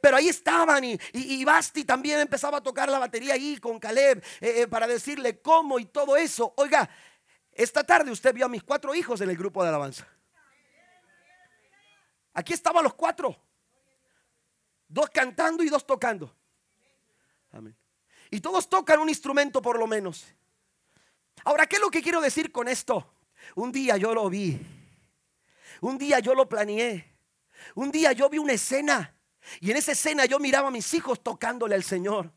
pero 0.02 0.18
ahí 0.18 0.30
estaban 0.30 0.84
y, 0.84 0.98
y, 1.12 1.46
Basti 1.46 1.84
también 1.84 2.20
empezaba 2.20 2.58
a 2.58 2.64
tocar 2.64 2.90
la 2.90 2.98
batería 2.98 3.36
ahí 3.36 3.58
con 3.58 3.78
Caleb 3.78 4.24
para 4.70 4.88
decirle 4.88 5.40
cómo 5.40 5.78
y 5.78 5.86
todo 5.86 6.18
eso. 6.18 6.54
Oiga, 6.58 6.90
esta 7.52 7.84
tarde 7.84 8.10
usted 8.10 8.34
vio 8.34 8.46
a 8.48 8.50
mis 8.50 8.64
cuatro 8.64 8.96
hijos 8.96 9.22
en 9.22 9.30
el 9.30 9.38
grupo 9.38 9.62
de 9.62 9.70
alabanza. 9.70 10.08
Aquí 12.34 12.54
estaban 12.54 12.84
los 12.84 12.96
cuatro. 12.96 13.38
Dos 14.88 15.10
cantando 15.12 15.62
y 15.62 15.70
dos 15.70 15.86
tocando. 15.86 16.34
Y 18.30 18.40
todos 18.40 18.68
tocan 18.68 19.00
un 19.00 19.10
instrumento 19.10 19.62
por 19.62 19.78
lo 19.78 19.88
menos. 19.88 20.26
Ahora, 21.44 21.68
¿qué 21.68 21.76
es 21.76 21.82
lo 21.82 21.90
que 21.90 22.02
quiero 22.02 22.22
decir 22.22 22.52
con 22.52 22.68
esto? 22.68 23.14
Un 23.56 23.72
día 23.72 23.98
yo 23.98 24.14
lo 24.14 24.30
vi. 24.30 24.60
Un 25.82 25.98
día 25.98 26.20
yo 26.20 26.34
lo 26.34 26.48
planeé. 26.48 27.14
Un 27.76 27.92
día 27.92 28.12
yo 28.14 28.30
vi 28.30 28.38
una 28.38 28.54
escena. 28.54 29.16
Y 29.60 29.72
en 29.72 29.78
esa 29.78 29.92
escena 29.92 30.26
yo 30.26 30.40
miraba 30.40 30.70
a 30.70 30.72
mis 30.72 30.94
hijos 30.94 31.22
tocándole 31.22 31.76
al 31.76 31.84
Señor. 31.84 32.32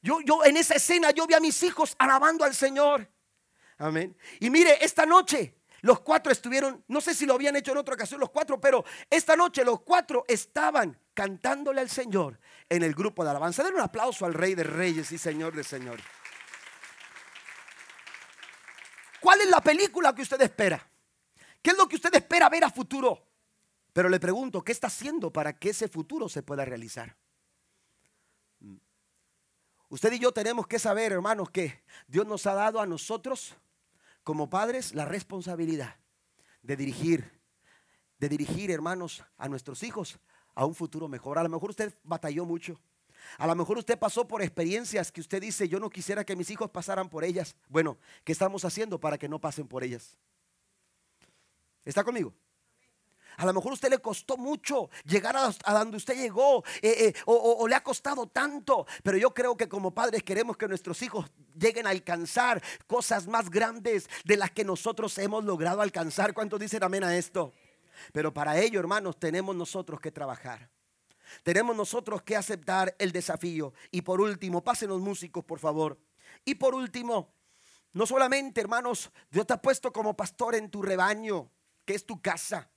Yo, 0.00 0.20
yo 0.20 0.44
en 0.44 0.56
esa 0.56 0.74
escena 0.74 1.10
yo 1.10 1.26
vi 1.26 1.34
a 1.34 1.40
mis 1.40 1.62
hijos 1.62 1.96
alabando 1.98 2.44
al 2.44 2.54
Señor. 2.54 3.10
Amén. 3.78 4.16
Y 4.40 4.50
mire, 4.50 4.84
esta 4.84 5.04
noche 5.04 5.57
los 5.80 6.00
cuatro 6.00 6.32
estuvieron, 6.32 6.84
no 6.88 7.00
sé 7.00 7.14
si 7.14 7.24
lo 7.26 7.34
habían 7.34 7.56
hecho 7.56 7.72
en 7.72 7.78
otra 7.78 7.94
ocasión 7.94 8.20
los 8.20 8.30
cuatro, 8.30 8.60
pero 8.60 8.84
esta 9.08 9.36
noche 9.36 9.64
los 9.64 9.80
cuatro 9.80 10.24
estaban 10.26 10.98
cantándole 11.14 11.80
al 11.80 11.90
Señor 11.90 12.40
en 12.68 12.82
el 12.82 12.94
grupo 12.94 13.24
de 13.24 13.30
alabanza. 13.30 13.62
Den 13.62 13.74
un 13.74 13.80
aplauso 13.80 14.26
al 14.26 14.34
Rey 14.34 14.54
de 14.54 14.64
Reyes 14.64 15.12
y 15.12 15.18
Señor 15.18 15.54
de 15.54 15.64
Señores. 15.64 16.04
¿Cuál 19.20 19.40
es 19.40 19.50
la 19.50 19.60
película 19.60 20.14
que 20.14 20.22
usted 20.22 20.40
espera? 20.40 20.88
¿Qué 21.62 21.70
es 21.70 21.76
lo 21.76 21.88
que 21.88 21.96
usted 21.96 22.14
espera 22.14 22.48
ver 22.48 22.64
a 22.64 22.70
futuro? 22.70 23.26
Pero 23.92 24.08
le 24.08 24.20
pregunto, 24.20 24.62
¿qué 24.62 24.72
está 24.72 24.86
haciendo 24.86 25.32
para 25.32 25.58
que 25.58 25.70
ese 25.70 25.88
futuro 25.88 26.28
se 26.28 26.42
pueda 26.42 26.64
realizar? 26.64 27.16
Usted 29.88 30.12
y 30.12 30.18
yo 30.18 30.32
tenemos 30.32 30.66
que 30.66 30.78
saber, 30.78 31.12
hermanos, 31.12 31.50
que 31.50 31.82
Dios 32.06 32.26
nos 32.26 32.46
ha 32.46 32.54
dado 32.54 32.80
a 32.80 32.86
nosotros 32.86 33.56
como 34.28 34.50
padres 34.50 34.94
la 34.94 35.06
responsabilidad 35.06 35.96
de 36.60 36.76
dirigir, 36.76 37.40
de 38.18 38.28
dirigir, 38.28 38.70
hermanos, 38.70 39.24
a 39.38 39.48
nuestros 39.48 39.82
hijos 39.82 40.18
a 40.54 40.66
un 40.66 40.74
futuro 40.74 41.08
mejor. 41.08 41.38
A 41.38 41.42
lo 41.42 41.48
mejor 41.48 41.70
usted 41.70 41.94
batalló 42.04 42.44
mucho. 42.44 42.78
A 43.38 43.46
lo 43.46 43.54
mejor 43.54 43.78
usted 43.78 43.98
pasó 43.98 44.28
por 44.28 44.42
experiencias 44.42 45.10
que 45.10 45.22
usted 45.22 45.40
dice, 45.40 45.66
yo 45.66 45.80
no 45.80 45.88
quisiera 45.88 46.24
que 46.24 46.36
mis 46.36 46.50
hijos 46.50 46.68
pasaran 46.68 47.08
por 47.08 47.24
ellas. 47.24 47.56
Bueno, 47.70 47.96
¿qué 48.22 48.32
estamos 48.32 48.66
haciendo 48.66 49.00
para 49.00 49.16
que 49.16 49.30
no 49.30 49.40
pasen 49.40 49.66
por 49.66 49.82
ellas? 49.82 50.18
¿Está 51.82 52.04
conmigo? 52.04 52.34
A 53.38 53.46
lo 53.46 53.54
mejor 53.54 53.70
a 53.70 53.74
usted 53.74 53.88
le 53.88 54.00
costó 54.00 54.36
mucho 54.36 54.90
llegar 55.04 55.36
a, 55.36 55.72
donde 55.78 55.96
usted 55.96 56.16
llegó 56.16 56.64
eh, 56.82 57.06
eh, 57.06 57.14
o, 57.24 57.68
le 57.68 57.76
ha 57.76 57.84
costado 57.84 58.26
tanto. 58.26 58.84
Pero 59.04 59.16
yo 59.16 59.32
creo 59.32 59.56
que 59.56 59.68
como 59.68 59.94
padres 59.94 60.24
queremos 60.24 60.56
que 60.56 60.66
nuestros 60.66 61.00
hijos 61.02 61.30
lleguen 61.56 61.86
a 61.86 61.90
alcanzar 61.90 62.60
cosas 62.88 63.28
más 63.28 63.48
grandes 63.48 64.10
de 64.24 64.36
las 64.36 64.50
que 64.50 64.64
nosotros 64.64 65.16
hemos 65.18 65.44
logrado 65.44 65.82
alcanzar. 65.82 66.34
¿Cuántos 66.34 66.58
dicen 66.58 66.82
amén 66.82 67.04
a 67.04 67.16
esto? 67.16 67.52
Pero 68.12 68.34
para 68.34 68.58
ello, 68.58 68.80
hermanos, 68.80 69.16
tenemos 69.20 69.54
nosotros 69.54 70.00
que 70.00 70.10
trabajar. 70.10 70.68
Tenemos 71.44 71.76
nosotros 71.76 72.22
que 72.22 72.34
aceptar 72.34 72.96
el 72.98 73.12
desafío. 73.12 73.72
Y 73.92 74.02
por 74.02 74.20
último, 74.20 74.64
pasen 74.64 74.88
los 74.88 75.00
músicos, 75.00 75.44
por 75.44 75.60
favor. 75.60 75.96
Y 76.44 76.56
por 76.56 76.74
último, 76.74 77.32
no 77.92 78.04
solamente, 78.04 78.60
hermanos, 78.60 79.12
Dios 79.30 79.46
te 79.46 79.52
ha 79.52 79.62
puesto 79.62 79.92
como 79.92 80.16
pastor 80.16 80.56
en 80.56 80.70
tu 80.70 80.82
rebaño, 80.82 81.52
que 81.84 81.94
es 81.94 82.04
tu 82.04 82.20
casa. 82.20 82.68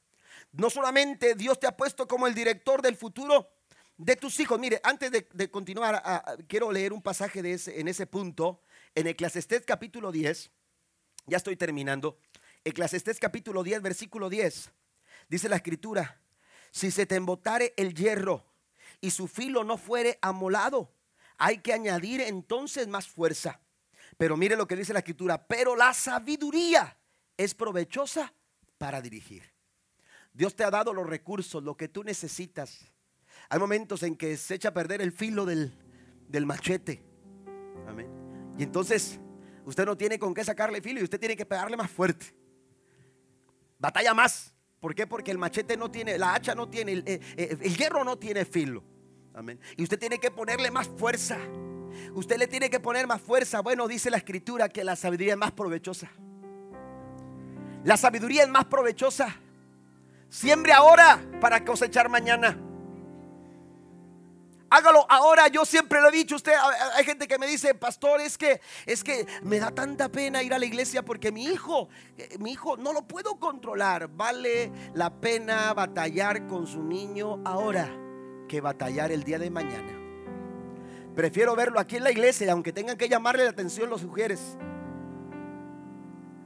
No 0.51 0.69
solamente 0.69 1.35
Dios 1.35 1.59
te 1.59 1.67
ha 1.67 1.75
puesto 1.75 2.07
como 2.07 2.27
el 2.27 2.33
director 2.33 2.81
del 2.81 2.95
futuro 2.95 3.49
de 3.97 4.15
tus 4.15 4.39
hijos. 4.39 4.59
Mire, 4.59 4.81
antes 4.83 5.11
de, 5.11 5.51
continuar, 5.51 6.01
quiero 6.47 6.71
leer 6.71 6.93
un 6.93 7.01
pasaje 7.01 7.41
de 7.41 7.53
ese, 7.53 7.79
en 7.79 7.87
ese 7.87 8.07
punto, 8.07 8.61
en 8.95 9.07
Eclesiastés 9.07 9.63
capítulo 9.65 10.11
10. 10.11 10.51
Ya 11.27 11.37
estoy 11.37 11.55
terminando. 11.55 12.17
Eclesiastés 12.63 13.19
capítulo 13.19 13.63
10, 13.63 13.81
versículo 13.81 14.29
10. 14.29 14.71
Dice 15.29 15.49
la 15.49 15.57
escritura, 15.57 16.21
si 16.71 16.91
se 16.91 17.05
te 17.05 17.15
embotare 17.15 17.73
el 17.77 17.93
hierro 17.93 18.45
y 18.99 19.11
su 19.11 19.27
filo 19.27 19.63
no 19.63 19.77
fuere 19.77 20.17
amolado, 20.21 20.93
hay 21.37 21.59
que 21.59 21.73
añadir 21.73 22.21
entonces 22.21 22.87
más 22.87 23.07
fuerza. 23.07 23.61
Pero 24.17 24.37
mire 24.37 24.55
lo 24.55 24.67
que 24.67 24.75
dice 24.75 24.93
la 24.93 24.99
escritura, 24.99 25.47
pero 25.47 25.75
la 25.75 25.93
sabiduría 25.93 26.97
es 27.37 27.53
provechosa 27.53 28.33
para 28.77 29.01
dirigir. 29.01 29.50
Dios 30.41 30.55
te 30.55 30.63
ha 30.63 30.71
dado 30.71 30.91
los 30.91 31.05
recursos, 31.05 31.63
lo 31.63 31.77
que 31.77 31.87
tú 31.87 32.03
necesitas. 32.03 32.91
Hay 33.47 33.59
momentos 33.59 34.01
en 34.01 34.15
que 34.15 34.35
se 34.37 34.55
echa 34.55 34.69
a 34.69 34.73
perder 34.73 34.99
el 34.99 35.11
filo 35.11 35.45
del, 35.45 35.71
machete. 36.47 37.05
Amén. 37.87 38.07
Y 38.57 38.63
entonces 38.63 39.19
usted 39.65 39.85
no 39.85 39.95
tiene 39.95 40.17
con 40.17 40.33
qué 40.33 40.43
sacarle 40.43 40.81
filo 40.81 40.99
y 40.99 41.03
usted 41.03 41.19
tiene 41.19 41.37
que 41.37 41.45
pegarle 41.45 41.77
más 41.77 41.91
fuerte. 41.91 42.33
Batalla 43.77 44.15
más. 44.15 44.51
¿Por 44.79 44.95
qué? 44.95 45.05
Porque 45.05 45.29
el 45.29 45.37
machete 45.37 45.77
no 45.77 45.91
tiene, 45.91 46.17
la 46.17 46.33
hacha 46.33 46.55
no 46.55 46.67
tiene, 46.67 46.93
el, 46.93 47.03
eh, 47.05 47.19
eh, 47.37 47.57
el 47.61 47.77
hierro 47.77 48.03
no 48.03 48.17
tiene 48.17 48.43
filo. 48.43 48.83
Amén. 49.35 49.59
Y 49.77 49.83
usted 49.83 49.99
tiene 49.99 50.17
que 50.17 50.31
ponerle 50.31 50.71
más 50.71 50.89
fuerza. 50.97 51.37
Usted 52.15 52.39
le 52.39 52.47
tiene 52.47 52.71
que 52.71 52.79
poner 52.79 53.05
más 53.05 53.21
fuerza. 53.21 53.59
Bueno, 53.61 53.87
dice 53.87 54.09
la 54.09 54.17
escritura 54.17 54.69
que 54.69 54.83
la 54.83 54.95
sabiduría 54.95 55.33
es 55.33 55.39
más 55.39 55.51
provechosa. 55.51 56.09
La 57.83 57.95
sabiduría 57.95 58.41
es 58.41 58.49
más 58.49 58.65
provechosa. 58.65 59.39
Siembre 60.31 60.71
ahora 60.71 61.21
para 61.41 61.65
cosechar 61.65 62.07
mañana. 62.07 62.57
Hágalo 64.69 65.05
ahora. 65.09 65.49
Yo 65.49 65.65
siempre 65.65 65.99
lo 65.99 66.07
he 66.07 66.11
dicho. 66.11 66.37
Usted, 66.37 66.53
hay 66.95 67.03
gente 67.03 67.27
que 67.27 67.37
me 67.37 67.45
dice, 67.45 67.75
pastor, 67.75 68.21
es 68.21 68.37
que, 68.37 68.61
es 68.85 69.03
que 69.03 69.27
me 69.43 69.59
da 69.59 69.71
tanta 69.71 70.07
pena 70.07 70.41
ir 70.41 70.53
a 70.53 70.57
la 70.59 70.65
iglesia 70.65 71.03
porque 71.03 71.33
mi 71.33 71.43
hijo, 71.43 71.89
eh, 72.17 72.37
mi 72.39 72.53
hijo 72.53 72.77
no 72.77 72.93
lo 72.93 73.01
puedo 73.01 73.41
controlar. 73.41 74.07
Vale 74.07 74.71
la 74.93 75.13
pena 75.13 75.73
batallar 75.73 76.47
con 76.47 76.65
su 76.65 76.81
niño 76.81 77.41
ahora 77.43 77.89
que 78.47 78.61
batallar 78.61 79.11
el 79.11 79.25
día 79.25 79.37
de 79.37 79.49
mañana. 79.49 79.99
Prefiero 81.13 81.57
verlo 81.57 81.77
aquí 81.77 81.97
en 81.97 82.05
la 82.05 82.11
iglesia, 82.11 82.53
aunque 82.53 82.71
tengan 82.71 82.97
que 82.97 83.09
llamarle 83.09 83.43
la 83.43 83.49
atención 83.49 83.89
los 83.89 84.05
mujeres. 84.05 84.57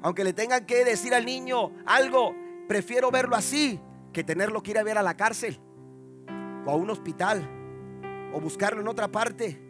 Aunque 0.01 0.23
le 0.23 0.33
tengan 0.33 0.65
que 0.65 0.83
decir 0.83 1.13
al 1.13 1.23
niño 1.23 1.71
algo, 1.85 2.33
prefiero 2.67 3.11
verlo 3.11 3.35
así 3.35 3.79
que 4.13 4.23
tenerlo 4.23 4.63
que 4.63 4.71
ir 4.71 4.77
a 4.77 4.83
ver 4.83 4.97
a 4.97 5.03
la 5.03 5.17
cárcel 5.17 5.59
o 6.65 6.71
a 6.71 6.75
un 6.75 6.89
hospital 6.89 7.49
o 8.33 8.39
buscarlo 8.39 8.81
en 8.81 8.87
otra 8.87 9.11
parte, 9.11 9.61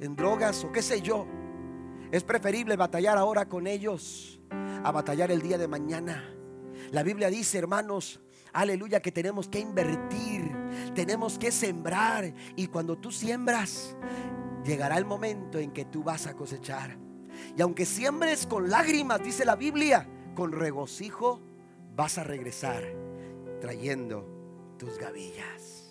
en 0.00 0.16
drogas 0.16 0.64
o 0.64 0.72
qué 0.72 0.82
sé 0.82 1.00
yo. 1.00 1.26
Es 2.10 2.24
preferible 2.24 2.76
batallar 2.76 3.18
ahora 3.18 3.48
con 3.48 3.66
ellos 3.66 4.40
a 4.84 4.92
batallar 4.92 5.30
el 5.30 5.42
día 5.42 5.58
de 5.58 5.68
mañana. 5.68 6.24
La 6.92 7.02
Biblia 7.02 7.28
dice, 7.28 7.58
hermanos, 7.58 8.20
aleluya, 8.52 9.00
que 9.00 9.12
tenemos 9.12 9.48
que 9.48 9.58
invertir, 9.58 10.54
tenemos 10.94 11.38
que 11.38 11.50
sembrar. 11.50 12.32
Y 12.54 12.68
cuando 12.68 12.96
tú 12.96 13.10
siembras, 13.10 13.96
llegará 14.64 14.98
el 14.98 15.04
momento 15.04 15.58
en 15.58 15.72
que 15.72 15.84
tú 15.84 16.04
vas 16.04 16.26
a 16.26 16.34
cosechar. 16.34 16.96
Y 17.56 17.62
aunque 17.62 17.84
siembres 17.84 18.46
con 18.46 18.70
lágrimas, 18.70 19.22
dice 19.22 19.44
la 19.44 19.56
Biblia, 19.56 20.08
con 20.34 20.52
regocijo 20.52 21.42
vas 21.96 22.18
a 22.18 22.24
regresar 22.24 22.84
trayendo 23.60 24.28
tus 24.78 24.98
gavillas. 24.98 25.82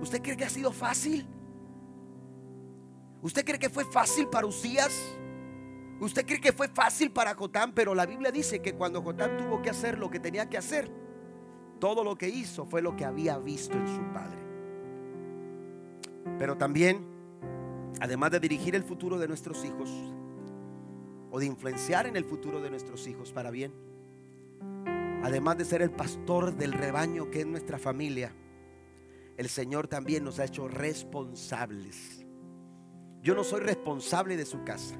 ¿Usted 0.00 0.22
cree 0.22 0.36
que 0.36 0.44
ha 0.44 0.50
sido 0.50 0.72
fácil? 0.72 1.26
¿Usted 3.22 3.44
cree 3.44 3.58
que 3.58 3.68
fue 3.68 3.84
fácil 3.84 4.28
para 4.28 4.46
Usías? 4.46 4.92
¿Usted 6.00 6.24
cree 6.24 6.40
que 6.40 6.52
fue 6.52 6.68
fácil 6.68 7.10
para 7.10 7.34
Jotán? 7.34 7.72
Pero 7.74 7.94
la 7.94 8.06
Biblia 8.06 8.30
dice 8.30 8.62
que 8.62 8.74
cuando 8.74 9.02
Jotán 9.02 9.36
tuvo 9.36 9.60
que 9.62 9.70
hacer 9.70 9.98
lo 9.98 10.10
que 10.10 10.20
tenía 10.20 10.48
que 10.48 10.58
hacer, 10.58 10.90
todo 11.80 12.04
lo 12.04 12.16
que 12.16 12.28
hizo 12.28 12.64
fue 12.64 12.82
lo 12.82 12.96
que 12.96 13.04
había 13.04 13.38
visto 13.38 13.76
en 13.76 13.88
su 13.88 14.02
padre. 14.12 14.38
Pero 16.38 16.56
también, 16.56 17.04
además 18.00 18.30
de 18.30 18.40
dirigir 18.40 18.74
el 18.76 18.84
futuro 18.84 19.18
de 19.18 19.28
nuestros 19.28 19.64
hijos, 19.64 19.90
o 21.30 21.40
de 21.40 21.46
influenciar 21.46 22.06
en 22.06 22.16
el 22.16 22.24
futuro 22.24 22.60
de 22.60 22.70
nuestros 22.70 23.06
hijos 23.06 23.32
para 23.32 23.50
bien, 23.50 23.72
además 25.22 25.58
de 25.58 25.64
ser 25.64 25.82
el 25.82 25.90
pastor 25.90 26.56
del 26.56 26.72
rebaño 26.72 27.30
que 27.30 27.40
es 27.40 27.46
nuestra 27.46 27.78
familia, 27.78 28.34
el 29.36 29.48
Señor 29.48 29.88
también 29.88 30.24
nos 30.24 30.38
ha 30.38 30.44
hecho 30.44 30.68
responsables. 30.68 32.26
Yo 33.22 33.34
no 33.34 33.44
soy 33.44 33.60
responsable 33.60 34.36
de 34.36 34.44
su 34.44 34.62
casa. 34.64 34.96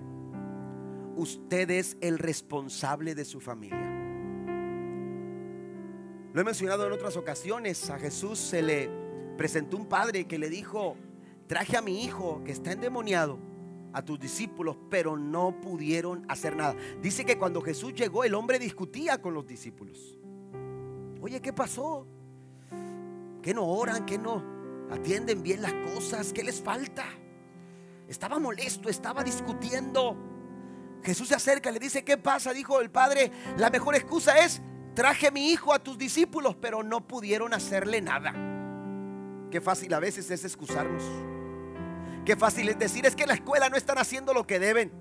Usted 1.16 1.70
es 1.70 1.96
el 2.00 2.18
responsable 2.18 3.14
de 3.14 3.24
su 3.24 3.40
familia. 3.40 3.88
Lo 6.32 6.40
he 6.40 6.44
mencionado 6.44 6.86
en 6.86 6.92
otras 6.92 7.16
ocasiones. 7.16 7.90
A 7.90 7.98
Jesús 7.98 8.38
se 8.38 8.62
le 8.62 8.90
presentó 9.36 9.76
un 9.76 9.86
padre 9.86 10.26
que 10.26 10.38
le 10.38 10.48
dijo, 10.48 10.96
traje 11.46 11.76
a 11.76 11.82
mi 11.82 12.04
hijo 12.04 12.42
que 12.44 12.52
está 12.52 12.72
endemoniado 12.72 13.51
a 13.92 14.02
tus 14.02 14.18
discípulos, 14.18 14.76
pero 14.90 15.16
no 15.16 15.60
pudieron 15.60 16.24
hacer 16.28 16.56
nada. 16.56 16.74
Dice 17.00 17.24
que 17.24 17.38
cuando 17.38 17.60
Jesús 17.60 17.94
llegó, 17.94 18.24
el 18.24 18.34
hombre 18.34 18.58
discutía 18.58 19.20
con 19.20 19.34
los 19.34 19.46
discípulos. 19.46 20.18
Oye, 21.20 21.40
¿qué 21.40 21.52
pasó? 21.52 22.06
¿Qué 23.42 23.54
no 23.54 23.66
oran? 23.66 24.06
¿Qué 24.06 24.18
no 24.18 24.42
atienden 24.90 25.42
bien 25.42 25.62
las 25.62 25.72
cosas? 25.94 26.32
¿Qué 26.32 26.42
les 26.42 26.60
falta? 26.60 27.04
Estaba 28.08 28.38
molesto, 28.38 28.88
estaba 28.88 29.22
discutiendo. 29.22 30.16
Jesús 31.02 31.28
se 31.28 31.34
acerca, 31.34 31.70
le 31.70 31.78
dice, 31.78 32.04
¿qué 32.04 32.16
pasa? 32.16 32.52
Dijo 32.52 32.80
el 32.80 32.90
padre, 32.90 33.32
la 33.56 33.70
mejor 33.70 33.94
excusa 33.94 34.38
es, 34.44 34.62
traje 34.94 35.30
mi 35.30 35.50
hijo 35.50 35.74
a 35.74 35.80
tus 35.80 35.98
discípulos, 35.98 36.56
pero 36.60 36.82
no 36.82 37.06
pudieron 37.06 37.54
hacerle 37.54 38.00
nada. 38.00 38.32
Qué 39.50 39.60
fácil 39.60 39.92
a 39.94 40.00
veces 40.00 40.30
es 40.30 40.44
excusarnos. 40.44 41.02
Qué 42.24 42.36
fácil 42.36 42.68
es 42.68 42.78
decir, 42.78 43.06
es 43.06 43.16
que 43.16 43.26
la 43.26 43.34
escuela 43.34 43.68
no 43.68 43.76
están 43.76 43.98
haciendo 43.98 44.32
lo 44.32 44.46
que 44.46 44.58
deben. 44.58 44.92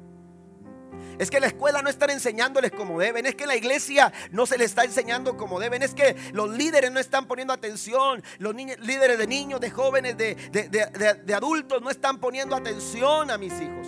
Es 1.20 1.30
que 1.30 1.40
la 1.40 1.48
escuela 1.48 1.82
no 1.82 1.90
están 1.90 2.10
enseñándoles 2.10 2.72
como 2.72 3.00
deben. 3.00 3.26
Es 3.26 3.36
que 3.36 3.46
la 3.46 3.56
iglesia 3.56 4.12
no 4.32 4.46
se 4.46 4.58
les 4.58 4.72
está 4.72 4.84
enseñando 4.84 5.38
como 5.38 5.60
deben. 5.60 5.84
Es 5.84 5.94
que 5.94 6.16
los 6.34 6.50
líderes 6.50 6.92
no 6.92 7.00
están 7.00 7.28
poniendo 7.28 7.54
atención. 7.54 8.24
Los 8.40 8.56
líderes 8.56 9.18
de 9.18 9.28
niños, 9.28 9.60
de 9.60 9.70
jóvenes, 9.70 10.18
de, 10.18 11.34
adultos 11.36 11.82
no 11.82 11.90
están 11.90 12.20
poniendo 12.20 12.56
atención 12.56 13.30
a 13.30 13.38
mis 13.38 13.54
hijos. 13.62 13.88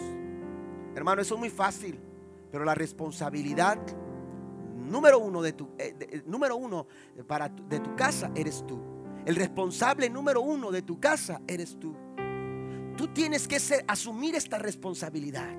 Hermano, 0.96 1.22
eso 1.22 1.34
es 1.34 1.39
muy 1.39 1.50
fácil. 1.50 2.00
Pero 2.52 2.65
la 2.65 2.76
responsabilidad 2.76 3.80
número 4.76 5.17
uno 5.17 5.41
de 5.41 5.54
tu, 5.54 5.72
eh, 5.80 6.22
número 6.28 6.56
uno 6.56 6.86
para 7.26 7.50
de 7.50 7.80
tu 7.80 7.96
casa 7.96 8.30
eres 8.36 8.63
tú. 8.67 8.80
El 9.26 9.36
responsable 9.36 10.10
número 10.10 10.41
uno 10.41 10.69
de 10.69 10.84
tu 10.84 11.00
casa 11.00 11.41
eres 11.48 11.80
tú. 11.80 11.96
Tú 12.97 13.08
tienes 13.08 13.47
que 13.47 13.58
asumir 13.88 14.36
esta 14.36 14.58
responsabilidad. 14.60 15.49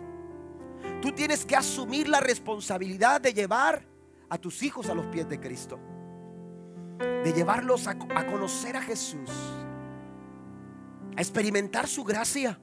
Tú 1.01 1.13
tienes 1.13 1.45
que 1.45 1.57
asumir 1.57 2.09
la 2.09 2.21
responsabilidad 2.21 3.21
de 3.21 3.35
llevar 3.35 3.87
a 4.29 4.39
tus 4.39 4.63
hijos 4.63 4.89
a 4.89 4.95
los 4.95 5.07
pies 5.07 5.29
de 5.29 5.41
Cristo. 5.41 5.79
De 6.99 7.33
llevarlos 7.33 7.89
a, 7.89 7.93
a 8.15 8.27
conocer 8.27 8.77
a 8.77 8.83
Jesús. 8.83 9.31
A 11.17 11.21
experimentar 11.21 11.87
su 11.87 12.05
gracia. 12.05 12.61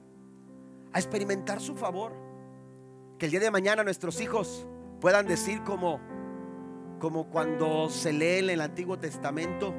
A 0.92 0.98
experimentar 0.98 1.60
su 1.60 1.74
favor. 1.74 2.14
Que 3.18 3.26
el 3.26 3.30
día 3.30 3.40
de 3.40 3.50
mañana 3.50 3.84
nuestros 3.84 4.20
hijos 4.20 4.66
puedan 5.00 5.26
decir 5.26 5.62
como, 5.64 6.00
como 6.98 7.28
cuando 7.28 7.90
se 7.90 8.12
lee 8.12 8.38
en 8.38 8.50
el 8.50 8.60
Antiguo 8.60 8.98
Testamento 8.98 9.74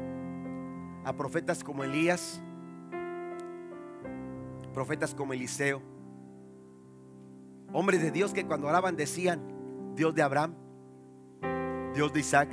a 1.05 1.13
profetas 1.15 1.63
como 1.63 1.83
Elías, 1.83 2.41
profetas 4.73 5.13
como 5.13 5.33
Eliseo 5.33 5.81
Hombres 7.73 8.03
de 8.03 8.11
Dios 8.11 8.33
que 8.33 8.45
cuando 8.45 8.67
oraban 8.67 8.95
decían, 8.95 9.41
Dios 9.95 10.13
de 10.13 10.21
Abraham, 10.21 10.53
Dios 11.95 12.13
de 12.13 12.19
Isaac, 12.19 12.49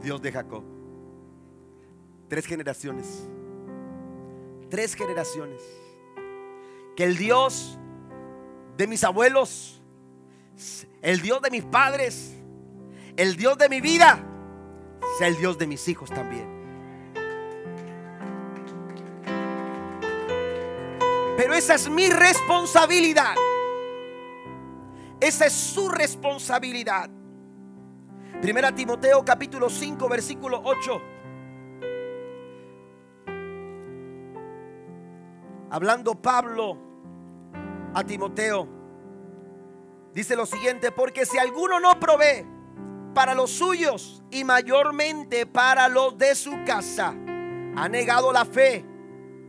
Dios 0.00 0.22
de 0.22 0.30
Jacob. 0.30 0.62
Tres 2.28 2.46
generaciones. 2.46 3.28
Tres 4.70 4.94
generaciones. 4.94 5.60
Que 6.94 7.02
el 7.02 7.16
Dios 7.16 7.76
de 8.76 8.86
mis 8.86 9.02
abuelos, 9.02 9.82
el 11.02 11.20
Dios 11.20 11.42
de 11.42 11.50
mis 11.50 11.64
padres, 11.64 12.36
el 13.16 13.36
Dios 13.36 13.58
de 13.58 13.68
mi 13.68 13.80
vida, 13.80 14.24
sea 15.18 15.26
el 15.26 15.36
Dios 15.38 15.58
de 15.58 15.66
mis 15.66 15.88
hijos 15.88 16.08
también. 16.08 16.51
Pero 21.42 21.54
esa 21.54 21.74
es 21.74 21.90
mi 21.90 22.08
responsabilidad. 22.08 23.34
Esa 25.18 25.46
es 25.46 25.52
su 25.52 25.88
responsabilidad. 25.88 27.10
Primera 28.40 28.72
Timoteo 28.72 29.24
capítulo 29.24 29.68
5 29.68 30.08
versículo 30.08 30.62
8. 30.64 31.02
Hablando 35.68 36.14
Pablo 36.14 36.78
a 37.92 38.04
Timoteo, 38.04 38.68
dice 40.14 40.36
lo 40.36 40.46
siguiente, 40.46 40.92
porque 40.92 41.26
si 41.26 41.38
alguno 41.38 41.80
no 41.80 41.98
provee 41.98 42.46
para 43.14 43.34
los 43.34 43.50
suyos 43.50 44.22
y 44.30 44.44
mayormente 44.44 45.44
para 45.46 45.88
los 45.88 46.16
de 46.16 46.36
su 46.36 46.52
casa, 46.64 47.08
ha 47.74 47.88
negado 47.88 48.32
la 48.32 48.44
fe 48.44 48.84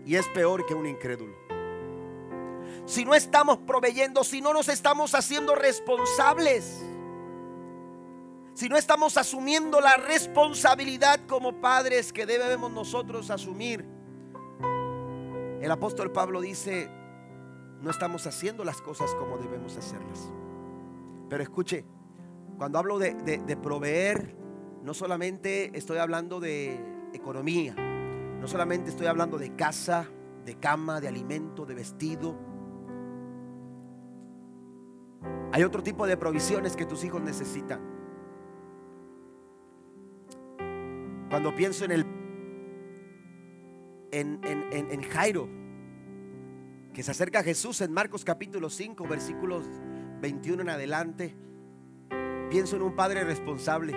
y 0.08 0.16
es 0.16 0.28
peor 0.30 0.66
que 0.66 0.74
un 0.74 0.88
incrédulo 0.88 1.43
si 2.86 3.06
no 3.06 3.16
estamos 3.16 3.60
proveyendo, 3.60 4.24
si 4.24 4.42
no 4.42 4.54
nos 4.54 4.68
estamos 4.68 5.16
haciendo 5.16 5.56
responsables, 5.56 6.84
si 8.54 8.70
no 8.70 8.78
estamos 8.78 9.18
asumiendo 9.18 9.82
la 9.82 9.98
responsabilidad 9.98 11.22
como 11.28 11.60
padres 11.60 12.14
que 12.14 12.26
debemos 12.26 12.72
nosotros 12.72 13.32
asumir. 13.32 13.86
El 15.62 15.72
apóstol 15.72 16.12
Pablo 16.12 16.42
dice, 16.42 16.90
no 17.82 17.90
estamos 17.90 18.28
haciendo 18.28 18.64
las 18.64 18.82
cosas 18.82 19.16
como 19.16 19.38
debemos 19.38 19.78
hacerlas. 19.78 20.30
Pero 21.30 21.42
escuche, 21.42 21.86
cuando 22.58 22.78
hablo 22.78 23.00
de, 23.00 23.14
de 23.14 23.58
proveer, 23.58 24.36
no 24.84 24.94
solamente 24.94 25.76
estoy 25.78 25.98
hablando 25.98 26.40
de 26.40 26.80
economía, 27.14 27.74
no 27.76 28.48
solamente 28.48 28.90
estoy 28.90 29.08
hablando 29.08 29.38
de 29.38 29.56
casa, 29.56 30.06
de 30.46 30.56
cama, 30.56 31.00
de 31.00 31.08
alimento, 31.08 31.66
de 31.66 31.74
vestido, 31.74 32.36
Hay 35.54 35.62
otro 35.64 35.84
tipo 35.84 36.08
de 36.08 36.18
provisiones 36.18 36.76
que 36.76 36.84
tus 36.84 37.04
hijos 37.04 37.22
necesitan. 37.22 37.80
Cuando 41.30 41.54
pienso 41.54 41.86
en 41.86 41.92
el 41.92 42.06
en, 44.12 44.40
en 44.44 45.02
Jairo, 45.04 45.48
que 46.92 47.04
se 47.04 47.12
acerca 47.12 47.40
a 47.40 47.44
Jesús 47.44 47.82
en 47.82 47.94
Marcos 47.94 48.26
capítulo 48.26 48.72
5, 48.72 49.08
versículos 49.08 49.68
21 50.22 50.64
en 50.64 50.70
adelante. 50.70 51.38
Pienso 52.50 52.76
en 52.76 52.82
un 52.82 52.96
padre 52.96 53.24
responsable, 53.24 53.94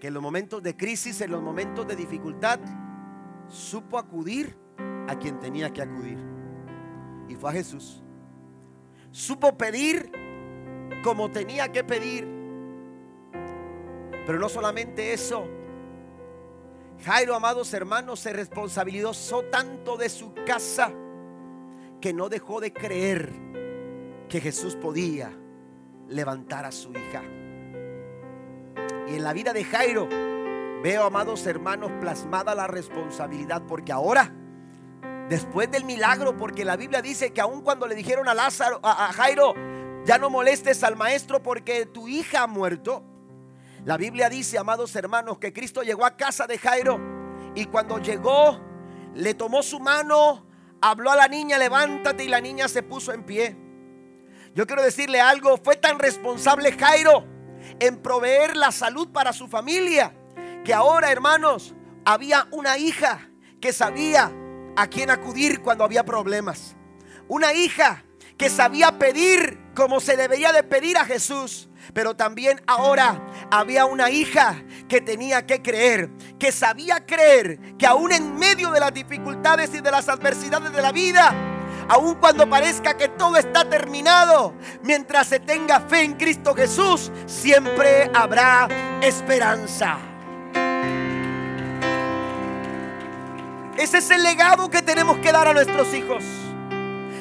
que 0.00 0.08
en 0.08 0.14
los 0.14 0.22
momentos 0.22 0.64
de 0.64 0.76
crisis, 0.76 1.20
en 1.20 1.30
los 1.30 1.42
momentos 1.42 1.86
de 1.86 1.94
dificultad, 1.94 2.58
supo 3.46 4.00
acudir 4.00 4.58
a 5.06 5.16
quien 5.16 5.38
tenía 5.38 5.72
que 5.72 5.82
acudir. 5.82 6.18
Y 7.28 7.36
fue 7.36 7.50
a 7.50 7.52
Jesús. 7.52 8.02
Supo 9.16 9.56
pedir 9.56 10.12
como 11.02 11.30
tenía 11.30 11.72
que 11.72 11.82
pedir. 11.82 12.28
Pero 14.26 14.38
no 14.38 14.50
solamente 14.50 15.14
eso. 15.14 15.48
Jairo, 17.02 17.34
amados 17.34 17.72
hermanos, 17.72 18.20
se 18.20 18.34
responsabilizó 18.34 19.44
tanto 19.44 19.96
de 19.96 20.10
su 20.10 20.34
casa 20.46 20.92
que 21.98 22.12
no 22.12 22.28
dejó 22.28 22.60
de 22.60 22.74
creer 22.74 23.32
que 24.28 24.42
Jesús 24.42 24.76
podía 24.76 25.32
levantar 26.08 26.66
a 26.66 26.70
su 26.70 26.90
hija. 26.90 27.22
Y 29.08 29.14
en 29.14 29.24
la 29.24 29.32
vida 29.32 29.54
de 29.54 29.64
Jairo 29.64 30.10
veo, 30.82 31.04
amados 31.04 31.46
hermanos, 31.46 31.90
plasmada 32.02 32.54
la 32.54 32.66
responsabilidad, 32.66 33.62
porque 33.66 33.92
ahora, 33.92 34.30
después 35.28 35.70
del 35.70 35.84
milagro, 35.84 36.36
porque 36.36 36.64
la 36.64 36.76
Biblia 36.76 37.02
dice 37.02 37.32
que 37.32 37.40
aun 37.40 37.62
cuando 37.62 37.86
le 37.86 37.94
dijeron 37.94 38.28
a 38.28 38.34
Lázaro, 38.34 38.80
a, 38.82 39.12
Jairo, 39.12 39.54
ya 40.04 40.18
no 40.18 40.30
molestes 40.30 40.82
al 40.84 40.96
maestro 40.96 41.42
porque 41.42 41.86
tu 41.86 42.08
hija 42.08 42.42
ha 42.42 42.46
muerto. 42.46 43.02
La 43.84 43.96
Biblia 43.96 44.28
dice, 44.28 44.58
amados 44.58 44.94
hermanos, 44.96 45.38
que 45.38 45.52
Cristo 45.52 45.82
llegó 45.82 46.04
a 46.04 46.16
casa 46.16 46.46
de 46.46 46.58
Jairo 46.58 47.00
y 47.54 47.66
cuando 47.66 47.98
llegó, 47.98 48.60
le 49.14 49.34
tomó 49.34 49.62
su 49.62 49.80
mano, 49.80 50.46
habló 50.80 51.10
a 51.10 51.16
la 51.16 51.28
niña, 51.28 51.58
levántate 51.58 52.24
y 52.24 52.28
la 52.28 52.40
niña 52.40 52.68
se 52.68 52.82
puso 52.82 53.12
en 53.12 53.24
pie. 53.24 53.56
Yo 54.54 54.66
quiero 54.66 54.82
decirle 54.82 55.20
algo, 55.20 55.56
fue 55.58 55.76
tan 55.76 55.98
responsable 55.98 56.72
Jairo 56.72 57.24
en 57.80 58.00
proveer 58.00 58.56
la 58.56 58.72
salud 58.72 59.08
para 59.08 59.32
su 59.32 59.48
familia, 59.48 60.14
que 60.64 60.72
ahora, 60.72 61.10
hermanos, 61.10 61.74
había 62.04 62.46
una 62.52 62.78
hija 62.78 63.28
que 63.60 63.72
sabía 63.72 64.32
a 64.76 64.86
quién 64.86 65.10
acudir 65.10 65.60
cuando 65.60 65.84
había 65.84 66.04
problemas. 66.04 66.76
Una 67.28 67.52
hija 67.52 68.04
que 68.36 68.50
sabía 68.50 68.98
pedir 68.98 69.58
como 69.74 70.00
se 70.00 70.16
debería 70.16 70.52
de 70.52 70.62
pedir 70.62 70.96
a 70.98 71.04
Jesús. 71.04 71.68
Pero 71.94 72.16
también 72.16 72.60
ahora 72.66 73.20
había 73.50 73.84
una 73.84 74.10
hija 74.10 74.62
que 74.88 75.00
tenía 75.00 75.46
que 75.46 75.62
creer, 75.62 76.10
que 76.38 76.50
sabía 76.50 77.06
creer 77.06 77.76
que 77.76 77.86
aún 77.86 78.12
en 78.12 78.36
medio 78.36 78.70
de 78.72 78.80
las 78.80 78.92
dificultades 78.92 79.72
y 79.72 79.80
de 79.80 79.90
las 79.90 80.08
adversidades 80.08 80.72
de 80.72 80.82
la 80.82 80.90
vida, 80.90 81.32
aun 81.88 82.16
cuando 82.16 82.48
parezca 82.48 82.96
que 82.96 83.08
todo 83.08 83.36
está 83.36 83.68
terminado, 83.68 84.54
mientras 84.82 85.28
se 85.28 85.38
tenga 85.38 85.80
fe 85.80 86.02
en 86.02 86.14
Cristo 86.14 86.54
Jesús, 86.54 87.12
siempre 87.26 88.10
habrá 88.12 88.68
esperanza. 89.00 90.15
Ese 93.78 93.98
es 93.98 94.10
el 94.10 94.22
legado 94.22 94.70
que 94.70 94.80
tenemos 94.80 95.18
que 95.18 95.30
dar 95.30 95.48
a 95.48 95.52
nuestros 95.52 95.92
hijos. 95.92 96.24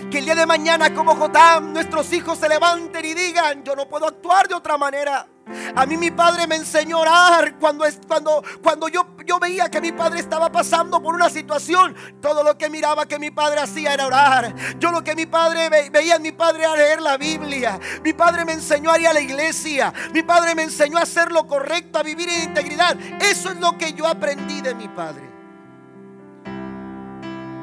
Que 0.10 0.20
el 0.20 0.26
día 0.26 0.36
de 0.36 0.46
mañana 0.46 0.94
como 0.94 1.16
Jotam 1.16 1.74
nuestros 1.74 2.14
hijos 2.14 2.38
se 2.38 2.48
levanten 2.48 3.04
y 3.04 3.14
digan, 3.14 3.64
yo 3.64 3.76
no 3.76 3.90
puedo 3.90 4.08
actuar 4.08 4.48
de 4.48 4.56
otra 4.56 4.78
manera. 4.78 5.28
A 5.76 5.86
mí 5.86 5.98
mi 5.98 6.12
padre 6.12 6.48
me 6.48 6.56
enseñó 6.56 6.98
a 6.98 7.02
orar 7.02 7.60
cuando, 7.60 7.86
cuando, 8.08 8.42
cuando 8.64 8.88
yo, 8.88 9.16
yo 9.26 9.38
veía 9.38 9.70
que 9.70 9.82
mi 9.82 9.92
padre 9.92 10.22
estaba 10.22 10.50
pasando 10.50 11.02
por 11.04 11.14
una 11.14 11.30
situación. 11.30 11.94
Todo 12.22 12.42
lo 12.42 12.58
que 12.58 12.70
miraba 12.70 13.06
que 13.06 13.20
mi 13.20 13.32
padre 13.32 13.60
hacía 13.60 13.94
era 13.94 14.08
orar. 14.08 14.56
Yo 14.80 14.92
lo 14.92 15.04
que 15.04 15.14
mi 15.14 15.26
padre 15.26 15.70
veía 15.92 16.16
en 16.16 16.22
mi 16.22 16.32
padre 16.32 16.64
era 16.64 16.76
leer 16.76 17.02
la 17.02 17.18
Biblia. 17.18 17.80
Mi 18.02 18.14
padre 18.14 18.46
me 18.46 18.54
enseñó 18.54 18.92
a 18.92 18.98
ir 18.98 19.08
a 19.10 19.14
la 19.14 19.22
iglesia. 19.22 19.94
Mi 20.14 20.24
padre 20.24 20.56
me 20.56 20.64
enseñó 20.64 20.98
a 20.98 21.02
hacer 21.02 21.32
lo 21.34 21.46
correcto, 21.46 22.00
a 22.00 22.04
vivir 22.04 22.30
en 22.30 22.44
integridad. 22.44 22.98
Eso 23.20 23.52
es 23.52 23.58
lo 23.58 23.78
que 23.78 23.92
yo 23.92 24.08
aprendí 24.08 24.62
de 24.62 24.74
mi 24.74 24.88
padre. 24.88 25.35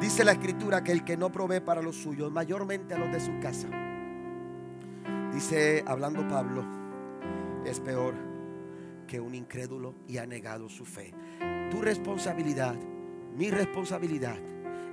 Dice 0.03 0.25
la 0.25 0.33
escritura 0.33 0.83
que 0.83 0.91
el 0.91 1.05
que 1.05 1.15
no 1.15 1.31
provee 1.31 1.61
para 1.61 1.81
los 1.81 1.95
suyos, 1.95 2.29
mayormente 2.29 2.93
a 2.93 2.97
los 2.97 3.09
de 3.09 3.21
su 3.21 3.39
casa, 3.39 3.69
dice, 5.33 5.81
hablando 5.87 6.27
Pablo, 6.27 6.61
es 7.65 7.79
peor 7.79 8.13
que 9.07 9.21
un 9.21 9.33
incrédulo 9.33 9.95
y 10.05 10.17
ha 10.17 10.25
negado 10.25 10.67
su 10.67 10.83
fe. 10.83 11.13
Tu 11.71 11.81
responsabilidad, 11.81 12.75
mi 13.37 13.49
responsabilidad, 13.49 14.35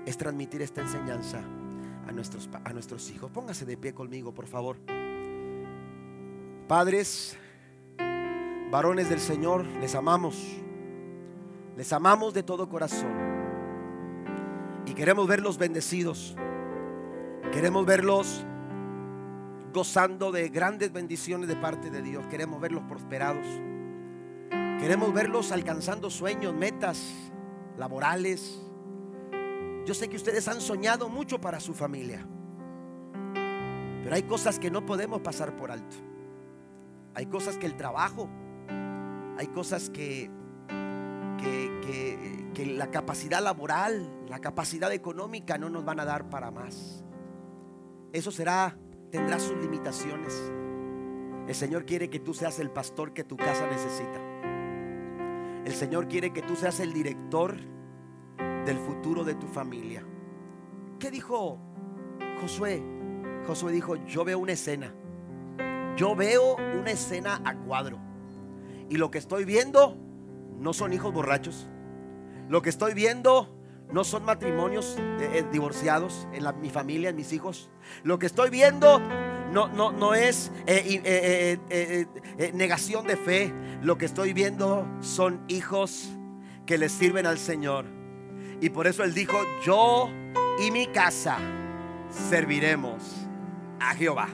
es 0.06 0.16
transmitir 0.16 0.62
esta 0.62 0.80
enseñanza 0.80 1.40
a 2.06 2.12
nuestros, 2.12 2.48
a 2.62 2.72
nuestros 2.72 3.10
hijos. 3.10 3.32
Póngase 3.32 3.66
de 3.66 3.76
pie 3.76 3.92
conmigo, 3.92 4.32
por 4.32 4.46
favor. 4.46 4.76
Padres, 6.68 7.36
varones 8.70 9.10
del 9.10 9.18
Señor, 9.18 9.66
les 9.80 9.92
amamos. 9.96 10.40
Les 11.76 11.92
amamos 11.92 12.32
de 12.32 12.44
todo 12.44 12.68
corazón. 12.68 13.29
Y 14.86 14.94
queremos 14.94 15.26
verlos 15.26 15.58
bendecidos. 15.58 16.36
Queremos 17.52 17.84
verlos 17.86 18.44
gozando 19.72 20.32
de 20.32 20.48
grandes 20.48 20.92
bendiciones 20.92 21.48
de 21.48 21.56
parte 21.56 21.90
de 21.90 22.02
Dios. 22.02 22.26
Queremos 22.26 22.60
verlos 22.60 22.84
prosperados. 22.84 23.46
Queremos 24.80 25.12
verlos 25.12 25.52
alcanzando 25.52 26.10
sueños, 26.10 26.54
metas 26.54 27.02
laborales. 27.76 28.60
Yo 29.86 29.94
sé 29.94 30.08
que 30.08 30.16
ustedes 30.16 30.48
han 30.48 30.60
soñado 30.60 31.08
mucho 31.08 31.40
para 31.40 31.60
su 31.60 31.74
familia. 31.74 32.26
Pero 34.02 34.14
hay 34.14 34.22
cosas 34.22 34.58
que 34.58 34.70
no 34.70 34.86
podemos 34.86 35.20
pasar 35.20 35.54
por 35.56 35.70
alto. 35.70 35.96
Hay 37.14 37.26
cosas 37.26 37.58
que 37.58 37.66
el 37.66 37.76
trabajo, 37.76 38.28
hay 39.36 39.46
cosas 39.48 39.90
que, 39.90 40.30
que, 41.38 42.39
la 42.56 42.90
capacidad 42.90 43.42
laboral, 43.42 44.10
la 44.28 44.40
capacidad 44.40 44.92
económica 44.92 45.58
no 45.58 45.70
nos 45.70 45.84
van 45.84 46.00
a 46.00 46.04
dar 46.04 46.28
para 46.28 46.50
más. 46.50 47.04
Eso 48.12 48.30
será, 48.30 48.76
tendrá 49.10 49.38
sus 49.38 49.56
limitaciones. 49.58 50.52
El 51.46 51.54
Señor 51.54 51.84
quiere 51.84 52.10
que 52.10 52.20
tú 52.20 52.34
seas 52.34 52.58
el 52.58 52.70
pastor 52.70 53.12
que 53.12 53.24
tu 53.24 53.36
casa 53.36 53.66
necesita. 53.66 54.20
El 55.64 55.72
Señor 55.72 56.08
quiere 56.08 56.32
que 56.32 56.42
tú 56.42 56.56
seas 56.56 56.80
el 56.80 56.92
director 56.92 57.56
del 58.64 58.78
futuro 58.78 59.24
de 59.24 59.34
tu 59.34 59.46
familia. 59.46 60.04
¿Qué 60.98 61.10
dijo 61.10 61.58
Josué? 62.40 62.82
Josué 63.46 63.72
dijo, 63.72 63.96
yo 64.06 64.24
veo 64.24 64.38
una 64.38 64.52
escena. 64.52 64.94
Yo 65.96 66.14
veo 66.14 66.56
una 66.56 66.90
escena 66.90 67.40
a 67.44 67.54
cuadro. 67.56 67.98
Y 68.88 68.96
lo 68.96 69.10
que 69.10 69.18
estoy 69.18 69.44
viendo 69.44 69.96
no 70.58 70.72
son 70.72 70.92
hijos 70.92 71.12
borrachos. 71.12 71.68
Lo 72.50 72.62
que 72.62 72.68
estoy 72.68 72.94
viendo 72.94 73.48
no 73.92 74.02
son 74.02 74.24
matrimonios 74.24 74.96
eh, 74.98 75.30
eh, 75.34 75.44
divorciados 75.52 76.26
en 76.32 76.60
mi 76.60 76.68
familia, 76.68 77.10
en 77.10 77.14
mis 77.14 77.32
hijos. 77.32 77.70
Lo 78.02 78.18
que 78.18 78.26
estoy 78.26 78.50
viendo 78.50 78.98
no, 79.52 79.68
no, 79.68 79.92
no 79.92 80.14
es 80.14 80.50
eh, 80.66 82.08
negación 82.52 83.06
de 83.06 83.16
fe. 83.16 83.54
Lo 83.82 83.98
que 83.98 84.04
estoy 84.04 84.32
viendo 84.32 84.84
son 84.98 85.44
hijos 85.46 86.08
que 86.66 86.76
le 86.76 86.88
sirven 86.88 87.24
al 87.24 87.38
Señor. 87.38 87.84
Y 88.60 88.70
por 88.70 88.88
eso 88.88 89.04
Él 89.04 89.14
dijo, 89.14 89.38
yo 89.64 90.10
y 90.58 90.72
mi 90.72 90.88
casa 90.88 91.38
serviremos 92.10 93.28
a 93.78 93.94
Jehová. 93.94 94.26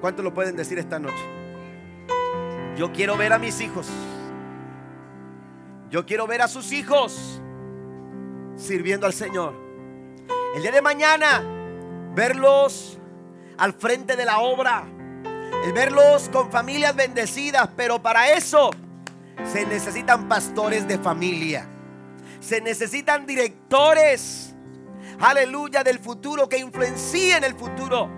¿Cuánto 0.00 0.22
lo 0.22 0.32
pueden 0.32 0.54
decir 0.54 0.78
esta 0.78 1.00
noche? 1.00 1.24
Yo 2.76 2.92
quiero 2.92 3.16
ver 3.16 3.32
a 3.32 3.40
mis 3.40 3.60
hijos 3.60 3.88
yo 5.90 6.04
quiero 6.04 6.26
ver 6.26 6.42
a 6.42 6.48
sus 6.48 6.72
hijos 6.72 7.40
sirviendo 8.56 9.06
al 9.06 9.12
Señor. 9.12 9.54
El 10.54 10.62
día 10.62 10.72
de 10.72 10.82
mañana, 10.82 11.42
verlos 12.14 12.98
al 13.58 13.74
frente 13.74 14.16
de 14.16 14.24
la 14.24 14.38
obra. 14.38 14.84
El 15.64 15.72
verlos 15.72 16.28
con 16.30 16.50
familias 16.50 16.94
bendecidas. 16.96 17.68
Pero 17.76 18.00
para 18.02 18.32
eso 18.32 18.70
se 19.44 19.66
necesitan 19.66 20.28
pastores 20.28 20.88
de 20.88 20.98
familia. 20.98 21.66
Se 22.40 22.60
necesitan 22.60 23.26
directores. 23.26 24.54
Aleluya 25.20 25.82
del 25.82 25.98
futuro 25.98 26.48
que 26.48 26.58
influencien 26.58 27.44
el 27.44 27.54
futuro 27.54 28.10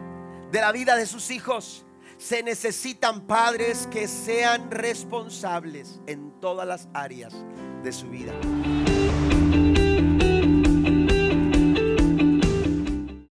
de 0.50 0.60
la 0.60 0.72
vida 0.72 0.96
de 0.96 1.06
sus 1.06 1.30
hijos 1.30 1.84
se 2.18 2.42
necesitan 2.42 3.26
padres 3.26 3.88
que 3.90 4.08
sean 4.08 4.70
responsables 4.70 6.00
en 6.06 6.32
todas 6.40 6.66
las 6.66 6.88
áreas 6.92 7.34
de 7.82 7.92
su 7.92 8.08
vida. 8.08 8.32